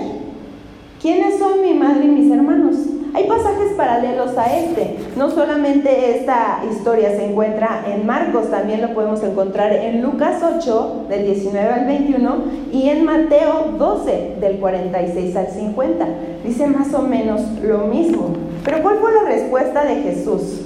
¿Quiénes 1.01 1.37
son 1.37 1.61
mi 1.61 1.73
madre 1.73 2.05
y 2.05 2.09
mis 2.09 2.31
hermanos? 2.31 2.77
Hay 3.13 3.27
pasajes 3.27 3.73
paralelos 3.75 4.37
a 4.37 4.55
este. 4.55 4.97
No 5.15 5.31
solamente 5.31 6.17
esta 6.17 6.61
historia 6.69 7.09
se 7.11 7.25
encuentra 7.25 7.83
en 7.87 8.05
Marcos, 8.05 8.49
también 8.51 8.81
lo 8.81 8.93
podemos 8.93 9.23
encontrar 9.23 9.73
en 9.73 10.01
Lucas 10.01 10.43
8, 10.43 11.05
del 11.09 11.25
19 11.25 11.69
al 11.69 11.85
21, 11.85 12.35
y 12.71 12.89
en 12.89 13.05
Mateo 13.05 13.73
12, 13.77 14.35
del 14.39 14.57
46 14.59 15.35
al 15.35 15.47
50. 15.47 16.07
Dice 16.45 16.67
más 16.67 16.93
o 16.93 17.01
menos 17.01 17.41
lo 17.63 17.79
mismo. 17.79 18.33
Pero 18.63 18.83
¿cuál 18.83 18.97
fue 18.99 19.11
la 19.11 19.23
respuesta 19.23 19.83
de 19.85 19.95
Jesús? 20.03 20.61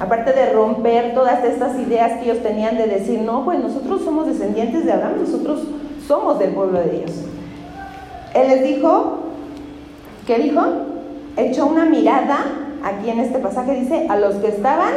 Aparte 0.00 0.32
de 0.32 0.52
romper 0.52 1.14
todas 1.14 1.44
estas 1.44 1.78
ideas 1.78 2.18
que 2.18 2.30
ellos 2.30 2.42
tenían 2.42 2.76
de 2.76 2.86
decir, 2.86 3.20
no, 3.20 3.44
pues 3.44 3.60
nosotros 3.60 4.02
somos 4.02 4.26
descendientes 4.26 4.86
de 4.86 4.92
Abraham, 4.92 5.20
nosotros 5.20 5.60
somos 6.06 6.38
del 6.38 6.50
pueblo 6.50 6.80
de 6.80 6.90
Dios. 6.90 7.12
Él 8.34 8.48
les 8.48 8.62
dijo, 8.64 9.18
¿qué 10.26 10.38
dijo? 10.38 10.91
Echó 11.36 11.66
una 11.66 11.84
mirada, 11.84 12.44
aquí 12.82 13.10
en 13.10 13.20
este 13.20 13.38
pasaje 13.38 13.80
dice, 13.80 14.06
a 14.08 14.16
los 14.16 14.36
que 14.36 14.48
estaban 14.48 14.92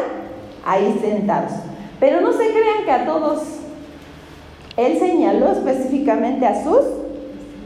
ahí 0.66 0.98
sentados. 1.02 1.52
Pero 2.00 2.22
no 2.22 2.34
se 2.34 2.50
crean 2.50 2.86
que 2.86 2.92
a 2.92 3.06
todos. 3.06 3.42
Él 4.78 5.00
señaló 5.00 5.52
específicamente 5.52 6.46
a 6.46 6.64
sus 6.64 6.82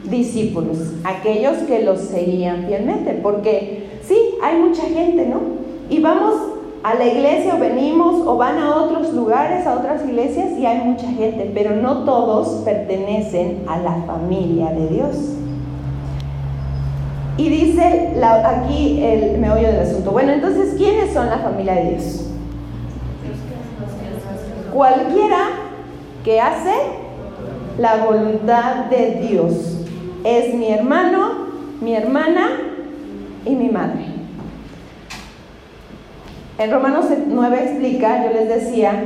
discípulos, 0.03 0.77
aquellos 1.03 1.57
que 1.59 1.83
los 1.83 1.99
seguían 1.99 2.67
fielmente, 2.67 3.19
porque 3.21 3.89
sí, 4.03 4.17
hay 4.43 4.59
mucha 4.59 4.83
gente, 4.83 5.25
¿no? 5.25 5.39
Y 5.89 5.99
vamos 5.99 6.35
a 6.83 6.93
la 6.93 7.05
iglesia 7.05 7.55
o 7.55 7.59
venimos 7.59 8.25
o 8.25 8.37
van 8.37 8.57
a 8.57 8.75
otros 8.75 9.13
lugares, 9.13 9.65
a 9.65 9.75
otras 9.75 10.07
iglesias 10.07 10.57
y 10.57 10.65
hay 10.65 10.79
mucha 10.79 11.07
gente, 11.07 11.51
pero 11.53 11.75
no 11.75 12.05
todos 12.05 12.63
pertenecen 12.63 13.63
a 13.67 13.79
la 13.79 13.95
familia 14.05 14.71
de 14.71 14.87
Dios. 14.87 15.15
Y 17.39 17.47
dice 17.47 18.11
aquí 18.43 19.01
el 19.01 19.37
meollo 19.37 19.67
del 19.67 19.79
asunto. 19.79 20.11
Bueno, 20.11 20.33
entonces, 20.33 20.73
¿quiénes 20.75 21.13
son 21.13 21.29
la 21.29 21.37
familia 21.37 21.75
de 21.75 21.91
Dios? 21.91 22.25
Cualquiera 24.73 25.47
que 26.25 26.41
hace 26.41 26.73
la 27.77 28.03
voluntad 28.03 28.87
de 28.89 29.25
Dios. 29.25 29.77
Es 30.25 30.53
mi 30.53 30.69
hermano, 30.69 31.47
mi 31.79 31.95
hermana 31.95 32.49
y 33.45 33.55
mi 33.55 33.69
madre. 33.69 34.05
En 36.57 36.71
Romanos 36.71 37.05
9 37.25 37.57
explica, 37.63 38.25
yo 38.25 38.33
les 38.33 38.49
decía, 38.49 39.01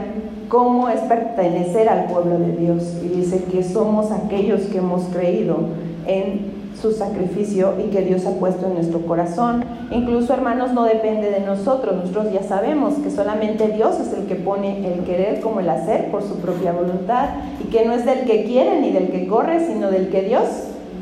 cómo 0.50 0.90
es 0.90 1.02
pertenecer 1.02 1.88
al 1.88 2.06
pueblo 2.06 2.40
de 2.40 2.58
Dios. 2.58 2.98
Y 3.04 3.10
dice 3.10 3.44
que 3.44 3.64
somos 3.64 4.12
aquellos 4.12 4.62
que 4.62 4.80
hemos 4.80 5.04
creído 5.04 5.60
en 6.08 6.53
su 6.80 6.92
sacrificio 6.92 7.74
y 7.80 7.90
que 7.90 8.02
Dios 8.02 8.26
ha 8.26 8.32
puesto 8.40 8.68
en 8.68 8.74
nuestro 8.76 9.06
corazón. 9.06 9.64
Incluso, 9.92 10.34
hermanos, 10.34 10.74
no 10.74 10.84
depende 10.84 11.32
de 11.32 11.40
nosotros. 11.40 11.96
Nosotros 11.96 12.34
ya 12.34 12.44
sabemos 12.44 12.96
que 12.96 13.10
solamente 13.10 13.70
Dios 13.70 14.00
es 14.00 14.14
el 14.14 14.26
que 14.26 14.36
pone 14.36 14.86
el 14.94 15.04
querer 15.04 15.40
como 15.42 15.60
el 15.60 15.70
hacer 15.70 16.12
por 16.12 16.24
su 16.24 16.38
propia 16.38 16.72
voluntad 16.74 17.30
y 17.64 17.70
que 17.70 17.86
no 17.86 17.94
es 17.94 18.06
del 18.06 18.26
que 18.26 18.46
quiere 18.46 18.80
ni 18.82 18.92
del 18.92 19.10
que 19.10 19.28
corre, 19.28 19.66
sino 19.66 19.92
del 19.92 20.10
que 20.10 20.24
Dios 20.24 20.44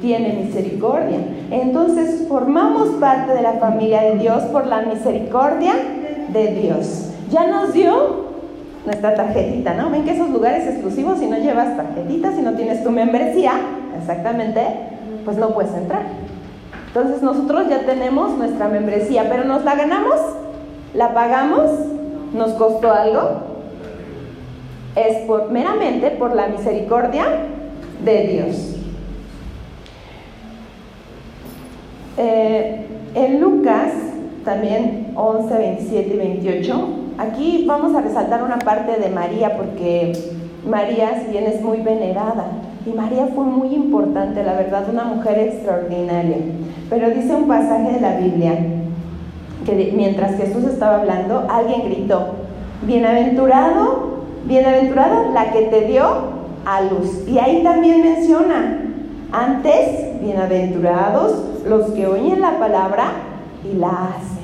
tiene 0.02 0.34
misericordia. 0.34 1.20
Entonces, 1.52 2.26
formamos 2.28 2.90
parte 3.00 3.34
de 3.34 3.42
la 3.42 3.54
familia 3.54 4.02
de 4.02 4.18
Dios 4.18 4.44
por 4.46 4.68
la 4.68 4.82
misericordia 4.82 5.74
de 6.30 6.48
Dios. 6.56 7.10
Ya 7.30 7.48
nos 7.48 7.74
dio 7.74 8.32
nuestra 8.86 9.14
tarjetita, 9.16 9.76
¿no? 9.76 9.90
Ven 9.90 10.04
que 10.04 10.12
esos 10.12 10.30
lugares 10.30 10.68
exclusivos, 10.68 11.20
si 11.20 11.28
no 11.28 11.38
llevas 11.38 11.78
tarjetita, 11.78 12.34
si 12.34 12.42
no 12.42 12.54
tienes 12.54 12.84
tu 12.84 12.92
membresía, 12.92 13.54
exactamente, 13.98 14.62
pues 15.26 15.38
no 15.38 15.50
puedes 15.50 15.74
entrar. 15.74 16.04
Entonces 16.88 17.22
nosotros 17.22 17.70
ya 17.70 17.86
tenemos 17.86 18.38
nuestra 18.38 18.68
membresía, 18.68 19.28
pero 19.30 19.46
nos 19.46 19.64
la 19.64 19.76
ganamos, 19.76 20.20
la 20.94 21.14
pagamos, 21.14 21.72
nos 22.34 22.52
costó 22.54 22.92
algo. 22.92 23.52
Es 24.96 25.26
por, 25.26 25.50
meramente 25.52 26.12
por 26.12 26.36
la 26.36 26.48
misericordia 26.48 27.26
de 28.04 28.28
Dios. 28.28 28.76
Eh, 32.18 32.86
en 33.16 33.40
Lucas, 33.40 33.94
también 34.44 35.14
11, 35.16 35.58
27 35.58 36.14
y 36.14 36.18
28, 36.18 36.88
Aquí 37.22 37.66
vamos 37.68 37.96
a 37.96 38.02
resaltar 38.02 38.42
una 38.42 38.58
parte 38.58 39.00
de 39.00 39.10
María 39.10 39.56
porque 39.56 40.12
María, 40.66 41.22
si 41.22 41.32
bien 41.32 41.46
es 41.46 41.62
muy 41.62 41.82
venerada, 41.82 42.46
y 42.86 42.90
María 42.92 43.28
fue 43.36 43.46
muy 43.46 43.74
importante, 43.76 44.44
la 44.44 44.54
verdad, 44.54 44.86
una 44.90 45.04
mujer 45.04 45.38
extraordinaria. 45.38 46.38
Pero 46.90 47.10
dice 47.12 47.36
un 47.36 47.48
pasaje 47.48 47.94
de 47.94 48.02
la 48.02 48.18
Biblia 48.18 48.58
que 49.66 49.94
mientras 49.96 50.36
Jesús 50.38 50.64
estaba 50.64 51.02
hablando, 51.02 51.46
alguien 51.48 51.84
gritó, 51.86 52.34
bienaventurado, 52.88 54.22
bienaventurada 54.46 55.30
la 55.30 55.52
que 55.52 55.64
te 55.64 55.82
dio 55.82 56.04
a 56.66 56.82
luz. 56.82 57.28
Y 57.28 57.38
ahí 57.38 57.62
también 57.64 58.02
menciona, 58.02 58.80
antes, 59.32 60.20
bienaventurados 60.22 61.34
los 61.68 61.92
que 61.92 62.08
oyen 62.08 62.42
la 62.42 62.58
palabra 62.58 63.12
y 63.72 63.78
la 63.78 63.90
hacen. 63.90 64.42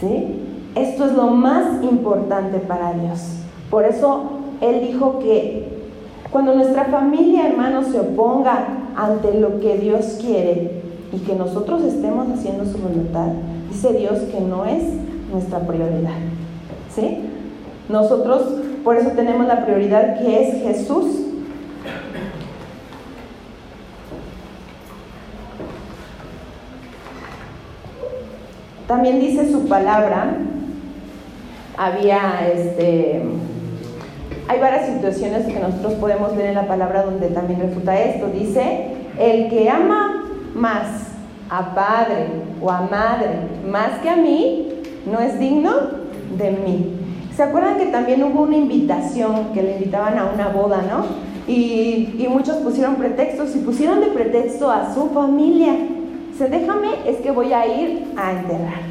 ¿Sí? 0.00 0.42
Esto 0.74 1.06
es 1.06 1.12
lo 1.12 1.28
más 1.28 1.82
importante 1.82 2.58
para 2.58 2.92
Dios. 2.92 3.38
Por 3.70 3.84
eso 3.84 4.24
Él 4.60 4.80
dijo 4.80 5.20
que 5.20 5.75
cuando 6.30 6.54
nuestra 6.54 6.86
familia, 6.86 7.48
hermanos, 7.48 7.86
se 7.88 8.00
oponga 8.00 8.66
ante 8.96 9.38
lo 9.38 9.60
que 9.60 9.78
Dios 9.78 10.18
quiere 10.20 10.82
y 11.12 11.18
que 11.18 11.34
nosotros 11.34 11.82
estemos 11.82 12.28
haciendo 12.28 12.64
su 12.64 12.78
voluntad, 12.78 13.28
dice 13.70 13.92
Dios 13.92 14.18
que 14.32 14.40
no 14.40 14.64
es 14.64 14.82
nuestra 15.32 15.60
prioridad. 15.60 16.16
¿Sí? 16.94 17.18
Nosotros 17.88 18.42
por 18.86 18.96
eso 18.96 19.10
tenemos 19.10 19.46
la 19.46 19.64
prioridad 19.64 20.18
que 20.18 20.42
es 20.48 20.62
Jesús. 20.62 21.06
También 28.86 29.18
dice 29.18 29.50
su 29.50 29.66
palabra, 29.66 30.36
había 31.76 32.48
este 32.54 33.24
hay 34.48 34.60
varias 34.60 34.86
situaciones 34.86 35.46
que 35.46 35.58
nosotros 35.58 35.94
podemos 35.94 36.36
ver 36.36 36.46
en 36.46 36.54
la 36.54 36.68
palabra 36.68 37.02
donde 37.02 37.28
también 37.28 37.60
refuta 37.60 38.00
esto. 38.00 38.28
Dice, 38.28 38.88
el 39.18 39.48
que 39.48 39.68
ama 39.68 40.24
más 40.54 40.86
a 41.50 41.74
padre 41.74 42.26
o 42.60 42.70
a 42.70 42.82
madre 42.82 43.28
más 43.68 43.98
que 44.02 44.08
a 44.08 44.16
mí, 44.16 44.68
no 45.10 45.20
es 45.20 45.38
digno 45.38 45.72
de 46.36 46.50
mí. 46.50 46.92
¿Se 47.36 47.42
acuerdan 47.42 47.76
que 47.76 47.86
también 47.86 48.22
hubo 48.24 48.42
una 48.42 48.56
invitación 48.56 49.52
que 49.52 49.62
le 49.62 49.72
invitaban 49.72 50.18
a 50.18 50.30
una 50.32 50.48
boda, 50.48 50.82
no? 50.88 51.04
Y, 51.46 52.26
muchos 52.28 52.56
pusieron 52.56 52.96
pretextos 52.96 53.54
y 53.54 53.60
pusieron 53.60 54.00
de 54.00 54.06
pretexto 54.06 54.70
a 54.70 54.92
su 54.94 55.10
familia. 55.10 55.74
Se 56.36 56.48
déjame, 56.48 56.88
es 57.06 57.18
que 57.18 57.30
voy 57.30 57.52
a 57.52 57.66
ir 57.66 58.12
a 58.16 58.32
enterrar, 58.32 58.82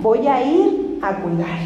voy 0.00 0.26
a 0.26 0.42
ir 0.42 0.98
a 1.02 1.16
cuidar. 1.16 1.58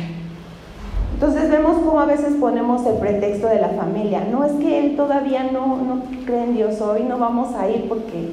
Entonces 1.22 1.50
vemos 1.50 1.76
cómo 1.84 2.00
a 2.00 2.06
veces 2.06 2.34
ponemos 2.40 2.84
el 2.84 2.96
pretexto 2.96 3.46
de 3.46 3.60
la 3.60 3.68
familia. 3.68 4.26
No 4.28 4.44
es 4.44 4.50
que 4.54 4.80
él 4.80 4.96
todavía 4.96 5.44
no, 5.52 5.76
no 5.76 6.02
cree 6.26 6.42
en 6.42 6.56
Dios, 6.56 6.80
hoy 6.80 7.04
no 7.04 7.16
vamos 7.16 7.54
a 7.54 7.70
ir 7.70 7.88
porque 7.88 8.32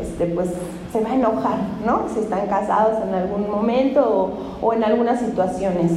este, 0.00 0.24
pues, 0.28 0.48
se 0.90 1.00
va 1.02 1.10
a 1.10 1.14
enojar, 1.14 1.58
¿no? 1.84 2.04
Si 2.08 2.20
están 2.20 2.46
casados 2.46 3.06
en 3.06 3.14
algún 3.14 3.50
momento 3.50 4.32
o, 4.62 4.66
o 4.66 4.72
en 4.72 4.82
algunas 4.82 5.20
situaciones. 5.20 5.92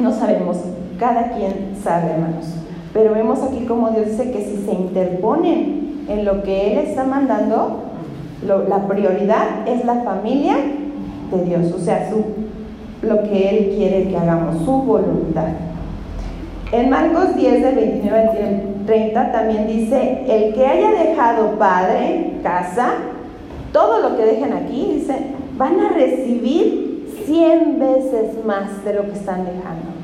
No 0.00 0.12
sabemos, 0.12 0.56
cada 0.98 1.36
quien 1.36 1.76
sabe, 1.80 2.10
hermanos. 2.10 2.46
Pero 2.92 3.14
vemos 3.14 3.40
aquí 3.44 3.66
como 3.66 3.90
Dios 3.90 4.06
dice 4.06 4.32
que 4.32 4.42
si 4.42 4.64
se 4.64 4.72
interponen 4.72 6.06
en 6.08 6.24
lo 6.24 6.42
que 6.42 6.72
Él 6.72 6.78
está 6.78 7.04
mandando, 7.04 7.84
la 8.42 8.88
prioridad 8.88 9.68
es 9.68 9.84
la 9.84 10.02
familia 10.02 10.56
de 11.30 11.44
Dios, 11.44 11.72
o 11.72 11.78
sea, 11.78 12.10
su 12.10 12.45
lo 13.02 13.22
que 13.22 13.48
Él 13.50 13.74
quiere 13.76 14.08
que 14.08 14.16
hagamos, 14.16 14.64
su 14.64 14.82
voluntad. 14.82 15.48
En 16.72 16.90
Marcos 16.90 17.36
10, 17.36 17.62
de 17.62 17.70
29 17.72 18.18
al 18.18 18.86
30, 18.86 19.32
también 19.32 19.66
dice, 19.68 20.24
el 20.28 20.52
que 20.54 20.66
haya 20.66 20.90
dejado 20.90 21.52
padre, 21.58 22.32
casa, 22.42 22.94
todo 23.72 24.00
lo 24.00 24.16
que 24.16 24.24
dejen 24.24 24.52
aquí, 24.52 24.94
dice, 24.94 25.14
van 25.56 25.78
a 25.78 25.90
recibir 25.90 27.06
100 27.24 27.78
veces 27.78 28.44
más 28.44 28.84
de 28.84 28.94
lo 28.94 29.02
que 29.04 29.12
están 29.12 29.44
dejando. 29.44 29.96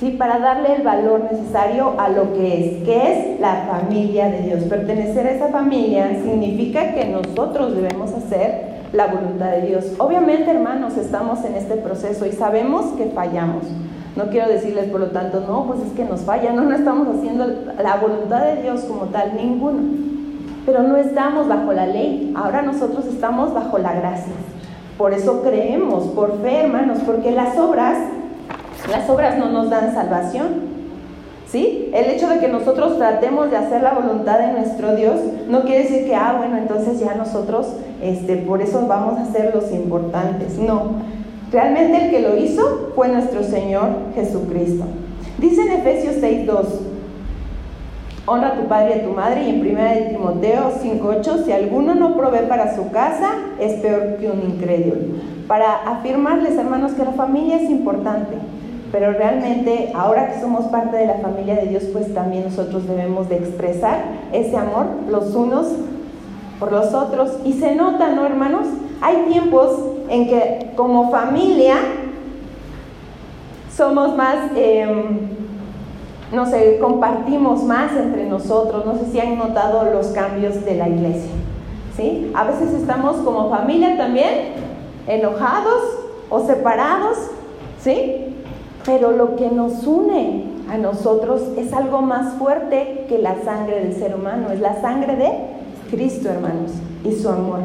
¿Sí? 0.00 0.10
Para 0.18 0.40
darle 0.40 0.74
el 0.74 0.82
valor 0.82 1.28
necesario 1.30 1.94
a 1.96 2.08
lo 2.08 2.32
que 2.32 2.58
es, 2.58 2.84
que 2.84 3.12
es 3.12 3.40
la 3.40 3.68
familia 3.70 4.30
de 4.30 4.42
Dios. 4.42 4.64
Pertenecer 4.64 5.28
a 5.28 5.30
esa 5.30 5.48
familia 5.48 6.10
significa 6.24 6.92
que 6.92 7.04
nosotros 7.04 7.76
debemos 7.76 8.12
hacer 8.12 8.71
la 8.92 9.06
voluntad 9.06 9.50
de 9.52 9.62
Dios. 9.62 9.84
Obviamente, 9.98 10.50
hermanos, 10.50 10.96
estamos 10.96 11.44
en 11.44 11.54
este 11.54 11.76
proceso 11.76 12.26
y 12.26 12.32
sabemos 12.32 12.86
que 12.96 13.06
fallamos. 13.06 13.64
No 14.16 14.26
quiero 14.26 14.48
decirles, 14.48 14.90
por 14.90 15.00
lo 15.00 15.06
tanto, 15.06 15.40
no, 15.40 15.66
pues 15.66 15.80
es 15.80 15.92
que 15.92 16.04
nos 16.04 16.20
falla, 16.20 16.52
no, 16.52 16.62
no 16.62 16.74
estamos 16.74 17.08
haciendo 17.16 17.46
la 17.82 17.96
voluntad 17.96 18.44
de 18.44 18.62
Dios 18.62 18.82
como 18.82 19.06
tal, 19.06 19.34
ninguno. 19.36 19.80
Pero 20.66 20.82
no 20.82 20.96
estamos 20.96 21.48
bajo 21.48 21.72
la 21.72 21.86
ley, 21.86 22.32
ahora 22.36 22.62
nosotros 22.62 23.06
estamos 23.06 23.54
bajo 23.54 23.78
la 23.78 23.94
gracia. 23.94 24.32
Por 24.98 25.14
eso 25.14 25.42
creemos, 25.42 26.04
por 26.08 26.40
fe, 26.42 26.64
hermanos, 26.64 26.98
porque 27.06 27.32
las 27.32 27.58
obras, 27.58 27.98
las 28.90 29.08
obras 29.08 29.38
no 29.38 29.48
nos 29.48 29.70
dan 29.70 29.94
salvación, 29.94 30.71
¿Sí? 31.52 31.90
El 31.92 32.06
hecho 32.06 32.30
de 32.30 32.38
que 32.38 32.48
nosotros 32.48 32.96
tratemos 32.96 33.50
de 33.50 33.58
hacer 33.58 33.82
la 33.82 33.92
voluntad 33.92 34.38
de 34.38 34.54
nuestro 34.54 34.96
Dios 34.96 35.16
no 35.50 35.64
quiere 35.64 35.82
decir 35.82 36.06
que, 36.06 36.14
ah, 36.14 36.36
bueno, 36.38 36.56
entonces 36.56 36.98
ya 36.98 37.14
nosotros, 37.14 37.74
este, 38.00 38.36
por 38.38 38.62
eso 38.62 38.86
vamos 38.88 39.18
a 39.18 39.30
ser 39.30 39.54
los 39.54 39.70
importantes. 39.70 40.56
No. 40.56 40.92
Realmente 41.52 42.06
el 42.06 42.10
que 42.10 42.20
lo 42.20 42.38
hizo 42.38 42.92
fue 42.94 43.08
nuestro 43.08 43.44
Señor 43.44 43.90
Jesucristo. 44.14 44.86
Dice 45.36 45.60
en 45.60 45.72
Efesios 45.72 46.16
6.2, 46.22 46.64
honra 48.24 48.48
a 48.48 48.54
tu 48.54 48.66
padre 48.66 48.94
y 48.96 49.00
a 49.00 49.04
tu 49.04 49.10
madre, 49.10 49.42
y 49.42 49.50
en 49.50 49.60
1 49.60 49.82
de 49.82 50.00
Timoteo 50.10 50.72
5.8, 50.82 51.44
si 51.44 51.52
alguno 51.52 51.94
no 51.94 52.16
provee 52.16 52.48
para 52.48 52.74
su 52.74 52.90
casa, 52.90 53.28
es 53.60 53.74
peor 53.74 54.16
que 54.16 54.30
un 54.30 54.40
incrédulo. 54.40 55.18
Para 55.46 55.82
afirmarles, 55.82 56.56
hermanos, 56.56 56.92
que 56.92 57.04
la 57.04 57.12
familia 57.12 57.56
es 57.56 57.68
importante. 57.68 58.38
Pero 58.92 59.12
realmente, 59.12 59.90
ahora 59.94 60.30
que 60.30 60.38
somos 60.38 60.66
parte 60.66 60.98
de 60.98 61.06
la 61.06 61.14
familia 61.14 61.56
de 61.56 61.66
Dios, 61.66 61.84
pues 61.94 62.12
también 62.12 62.44
nosotros 62.44 62.86
debemos 62.86 63.30
de 63.30 63.36
expresar 63.38 64.04
ese 64.32 64.54
amor 64.54 64.86
los 65.08 65.34
unos 65.34 65.68
por 66.60 66.70
los 66.70 66.92
otros. 66.92 67.38
Y 67.42 67.54
se 67.54 67.74
nota, 67.74 68.10
¿no, 68.10 68.26
hermanos? 68.26 68.66
Hay 69.00 69.16
tiempos 69.30 69.78
en 70.10 70.28
que 70.28 70.72
como 70.76 71.10
familia 71.10 71.76
somos 73.74 74.14
más, 74.14 74.50
em, 74.54 75.20
no 76.30 76.44
sé, 76.44 76.78
compartimos 76.78 77.62
más 77.64 77.96
entre 77.96 78.26
nosotros. 78.26 78.84
No 78.84 78.94
sé 78.98 79.10
si 79.10 79.20
han 79.20 79.38
notado 79.38 79.90
los 79.90 80.08
cambios 80.08 80.66
de 80.66 80.74
la 80.74 80.88
iglesia. 80.88 81.32
¿Sí? 81.96 82.30
A 82.34 82.44
veces 82.44 82.74
estamos 82.74 83.16
como 83.18 83.48
familia 83.48 83.96
también 83.96 84.52
enojados 85.06 85.82
o 86.30 86.40
separados, 86.46 87.18
¿sí? 87.80 88.31
Pero 88.84 89.12
lo 89.12 89.36
que 89.36 89.48
nos 89.48 89.86
une 89.86 90.44
a 90.68 90.76
nosotros 90.76 91.42
es 91.56 91.72
algo 91.72 92.02
más 92.02 92.34
fuerte 92.34 93.04
que 93.08 93.18
la 93.18 93.42
sangre 93.42 93.80
del 93.80 93.94
ser 93.94 94.14
humano, 94.14 94.50
es 94.52 94.60
la 94.60 94.80
sangre 94.80 95.16
de 95.16 95.30
Cristo, 95.90 96.30
hermanos, 96.30 96.72
y 97.04 97.12
su 97.12 97.28
amor. 97.28 97.60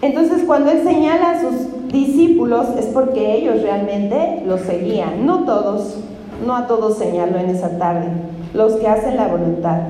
Entonces, 0.00 0.44
cuando 0.46 0.70
Él 0.70 0.82
señala 0.84 1.30
a 1.30 1.40
sus 1.40 1.88
discípulos 1.88 2.68
es 2.78 2.86
porque 2.86 3.34
ellos 3.34 3.62
realmente 3.62 4.42
lo 4.46 4.58
seguían, 4.58 5.26
no 5.26 5.44
todos, 5.44 5.98
no 6.46 6.54
a 6.54 6.66
todos 6.66 6.98
señaló 6.98 7.38
en 7.38 7.50
esa 7.50 7.78
tarde, 7.78 8.06
los 8.54 8.74
que 8.74 8.86
hacen 8.86 9.16
la 9.16 9.26
voluntad. 9.26 9.80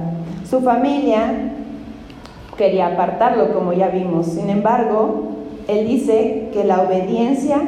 Su 0.48 0.60
familia 0.60 1.52
quería 2.56 2.88
apartarlo, 2.88 3.52
como 3.52 3.72
ya 3.72 3.88
vimos. 3.88 4.26
Sin 4.26 4.48
embargo, 4.48 5.24
Él 5.68 5.86
dice 5.86 6.48
que 6.52 6.64
la 6.64 6.82
obediencia 6.82 7.60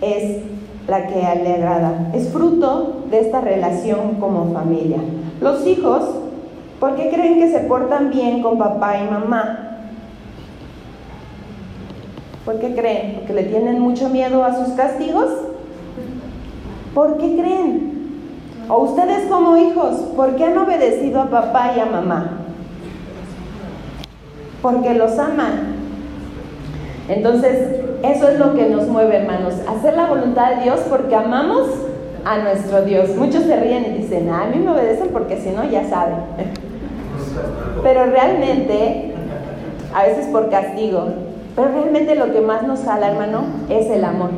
es 0.00 0.38
la 0.88 1.06
que 1.06 1.14
le 1.14 1.54
agrada. 1.54 2.10
Es 2.14 2.30
fruto 2.30 3.04
de 3.10 3.20
esta 3.20 3.40
relación 3.40 4.14
como 4.18 4.52
familia. 4.52 4.98
Los 5.40 5.64
hijos, 5.66 6.02
¿por 6.80 6.96
qué 6.96 7.10
creen 7.10 7.38
que 7.38 7.52
se 7.52 7.60
portan 7.60 8.10
bien 8.10 8.42
con 8.42 8.58
papá 8.58 8.98
y 8.98 9.08
mamá? 9.08 9.66
¿Por 12.44 12.58
qué 12.58 12.74
creen? 12.74 13.16
¿Porque 13.16 13.34
le 13.34 13.44
tienen 13.44 13.78
mucho 13.78 14.08
miedo 14.08 14.42
a 14.42 14.54
sus 14.56 14.74
castigos? 14.74 15.30
¿Por 16.94 17.18
qué 17.18 17.36
creen? 17.36 17.98
O 18.70 18.78
ustedes 18.78 19.28
como 19.30 19.58
hijos, 19.58 19.96
¿por 20.16 20.36
qué 20.36 20.44
han 20.44 20.56
obedecido 20.56 21.20
a 21.20 21.26
papá 21.26 21.72
y 21.76 21.80
a 21.80 21.86
mamá? 21.86 22.38
Porque 24.62 24.94
los 24.94 25.18
aman. 25.18 25.77
Entonces, 27.08 27.80
eso 28.02 28.28
es 28.28 28.38
lo 28.38 28.54
que 28.54 28.68
nos 28.68 28.86
mueve, 28.86 29.16
hermanos, 29.16 29.54
hacer 29.68 29.96
la 29.96 30.06
voluntad 30.06 30.56
de 30.56 30.64
Dios 30.64 30.80
porque 30.88 31.14
amamos 31.14 31.68
a 32.24 32.38
nuestro 32.38 32.82
Dios. 32.82 33.16
Muchos 33.16 33.44
se 33.44 33.56
ríen 33.56 33.86
y 33.86 34.02
dicen, 34.02 34.28
a 34.30 34.46
mí 34.46 34.58
me 34.58 34.70
obedecen 34.70 35.08
porque 35.08 35.38
si 35.38 35.50
no, 35.50 35.64
ya 35.64 35.88
saben. 35.88 36.18
Pero 37.82 38.06
realmente, 38.06 39.14
a 39.94 40.02
veces 40.04 40.26
por 40.26 40.50
castigo, 40.50 41.06
pero 41.54 41.72
realmente 41.72 42.14
lo 42.14 42.32
que 42.32 42.40
más 42.40 42.62
nos 42.62 42.84
jala, 42.84 43.08
hermano, 43.08 43.42
es 43.68 43.90
el 43.90 44.04
amor. 44.04 44.30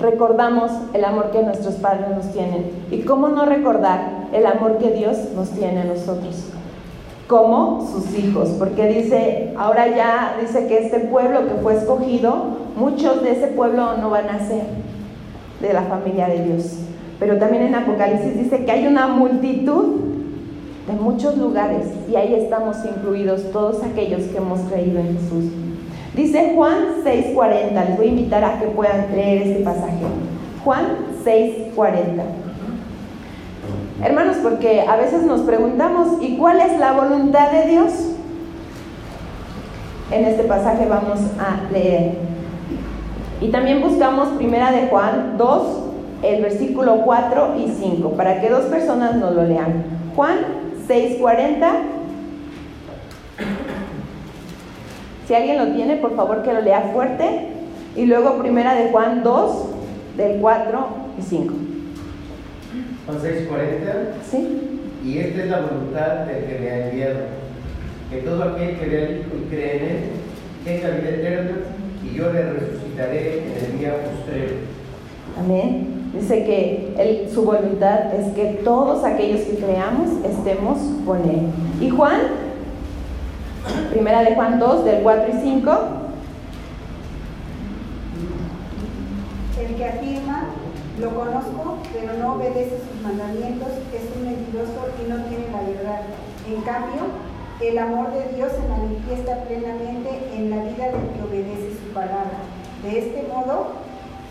recordamos 0.00 0.72
el 0.92 1.04
amor 1.04 1.30
que 1.30 1.40
nuestros 1.40 1.74
padres 1.74 2.08
nos 2.10 2.32
tienen. 2.32 2.68
¿Y 2.90 3.02
cómo 3.02 3.28
no 3.28 3.46
recordar 3.46 4.00
el 4.32 4.44
amor 4.44 4.78
que 4.78 4.90
Dios 4.90 5.16
nos 5.36 5.50
tiene 5.50 5.82
a 5.82 5.84
nosotros? 5.84 6.53
Como 7.26 7.86
sus 7.90 8.18
hijos, 8.18 8.50
porque 8.58 8.86
dice, 8.86 9.54
ahora 9.56 9.88
ya 9.88 10.36
dice 10.40 10.66
que 10.66 10.84
este 10.84 11.00
pueblo 11.00 11.46
que 11.48 11.54
fue 11.62 11.74
escogido, 11.74 12.58
muchos 12.76 13.22
de 13.22 13.32
ese 13.32 13.46
pueblo 13.48 13.96
no 13.96 14.10
van 14.10 14.28
a 14.28 14.46
ser 14.46 14.64
de 15.60 15.72
la 15.72 15.82
familia 15.82 16.28
de 16.28 16.44
Dios. 16.44 16.78
Pero 17.18 17.38
también 17.38 17.62
en 17.62 17.74
Apocalipsis 17.74 18.36
dice 18.36 18.64
que 18.64 18.70
hay 18.70 18.86
una 18.86 19.06
multitud 19.06 20.00
de 20.86 20.92
muchos 20.92 21.38
lugares 21.38 21.86
y 22.10 22.16
ahí 22.16 22.34
estamos 22.34 22.76
incluidos 22.84 23.50
todos 23.52 23.82
aquellos 23.82 24.22
que 24.24 24.36
hemos 24.36 24.60
creído 24.60 25.00
en 25.00 25.18
Jesús. 25.18 25.44
Dice 26.14 26.52
Juan 26.54 27.02
6:40, 27.02 27.88
les 27.88 27.96
voy 27.96 28.06
a 28.06 28.10
invitar 28.10 28.44
a 28.44 28.60
que 28.60 28.66
puedan 28.66 29.10
leer 29.14 29.48
este 29.48 29.64
pasaje. 29.64 30.04
Juan 30.62 30.84
6:40. 31.24 32.43
Hermanos, 34.04 34.36
porque 34.42 34.82
a 34.82 34.96
veces 34.96 35.22
nos 35.22 35.40
preguntamos, 35.40 36.18
¿y 36.20 36.36
cuál 36.36 36.60
es 36.60 36.78
la 36.78 36.92
voluntad 36.92 37.50
de 37.50 37.70
Dios? 37.70 37.90
En 40.10 40.26
este 40.26 40.44
pasaje 40.44 40.84
vamos 40.86 41.20
a 41.40 41.72
leer. 41.72 42.12
Y 43.40 43.48
también 43.48 43.80
buscamos 43.80 44.28
primera 44.36 44.72
de 44.72 44.88
Juan 44.88 45.38
2, 45.38 45.62
el 46.22 46.42
versículo 46.42 47.00
4 47.02 47.54
y 47.56 47.70
5, 47.70 48.10
para 48.10 48.42
que 48.42 48.50
dos 48.50 48.64
personas 48.66 49.14
nos 49.16 49.34
lo 49.34 49.44
lean. 49.44 49.84
Juan 50.14 50.36
6:40 50.86 51.72
Si 55.26 55.34
alguien 55.34 55.56
lo 55.56 55.74
tiene, 55.74 55.96
por 55.96 56.14
favor 56.14 56.42
que 56.42 56.52
lo 56.52 56.60
lea 56.60 56.90
fuerte. 56.92 57.48
Y 57.96 58.04
luego 58.04 58.36
primera 58.36 58.74
de 58.74 58.90
Juan 58.90 59.22
2, 59.22 59.64
del 60.18 60.42
4 60.42 60.86
y 61.18 61.22
5. 61.22 61.63
Juan 63.06 63.18
6, 63.20 63.48
40. 63.48 63.92
¿Sí? 64.30 64.80
Y 65.04 65.18
esta 65.18 65.42
es 65.42 65.50
la 65.50 65.60
voluntad 65.60 66.26
del 66.26 66.44
que 66.44 66.58
me 66.58 66.70
ha 66.70 66.88
enviado. 66.88 67.20
Que 68.10 68.18
todo 68.18 68.42
aquel 68.42 68.78
que 68.78 68.86
vea 68.86 69.06
al 69.06 69.12
Hijo 69.18 69.30
y 69.36 69.50
cree 69.50 69.76
en 69.76 69.82
él 69.84 69.98
tenga 70.64 70.96
vida 70.96 71.10
eterna 71.10 71.56
y 72.02 72.16
yo 72.16 72.32
le 72.32 72.52
resucitaré 72.52 73.38
en 73.38 73.64
el 73.64 73.78
día 73.78 73.96
postrero. 74.04 74.54
Amén. 75.38 75.94
Dice 76.14 76.44
que 76.44 76.94
él, 76.96 77.28
su 77.32 77.44
voluntad 77.44 78.14
es 78.14 78.32
que 78.34 78.60
todos 78.64 79.04
aquellos 79.04 79.40
que 79.40 79.56
creamos 79.56 80.24
estemos 80.24 80.78
con 81.04 81.18
Él. 81.28 81.48
¿Y 81.80 81.90
Juan? 81.90 82.20
Primera 83.90 84.22
de 84.22 84.34
Juan 84.34 84.58
2, 84.60 84.84
del 84.84 85.02
4 85.02 85.24
y 85.28 85.42
5. 85.42 85.78
El 89.60 89.74
que 89.74 89.84
afirma, 89.84 90.50
lo 90.98 91.14
conozco, 91.14 91.78
pero 91.92 92.12
no 92.18 92.34
obedece 92.34 92.78
sus 92.78 93.02
mandamientos, 93.02 93.68
es 93.92 94.16
un 94.16 94.26
mentiroso 94.26 94.88
y 95.02 95.10
no 95.10 95.16
tiene 95.24 95.50
la 95.50 95.62
verdad. 95.62 96.00
En 96.46 96.60
cambio, 96.62 97.02
el 97.60 97.78
amor 97.78 98.12
de 98.12 98.36
Dios 98.36 98.52
se 98.52 98.68
manifiesta 98.68 99.44
plenamente 99.44 100.30
en 100.34 100.50
la 100.50 100.56
vida 100.56 100.86
del 100.86 101.08
que 101.10 101.22
obedece 101.22 101.78
su 101.78 101.92
palabra. 101.92 102.38
De 102.82 102.98
este 102.98 103.26
modo, 103.28 103.72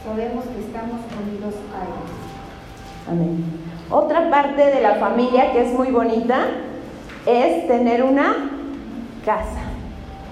sabemos 0.06 0.45
que 0.45 0.60
estamos 0.62 1.02
unidos 1.21 1.54
a 1.73 1.84
Él. 1.84 3.12
Amén. 3.12 3.43
Otra 3.89 4.30
parte 4.30 4.65
de 4.65 4.82
la 4.82 4.95
familia 4.95 5.52
que 5.52 5.67
es 5.67 5.73
muy 5.73 5.91
bonita 5.91 6.45
es 7.26 7.67
tener 7.67 8.04
una 8.04 8.36
casa. 9.26 9.62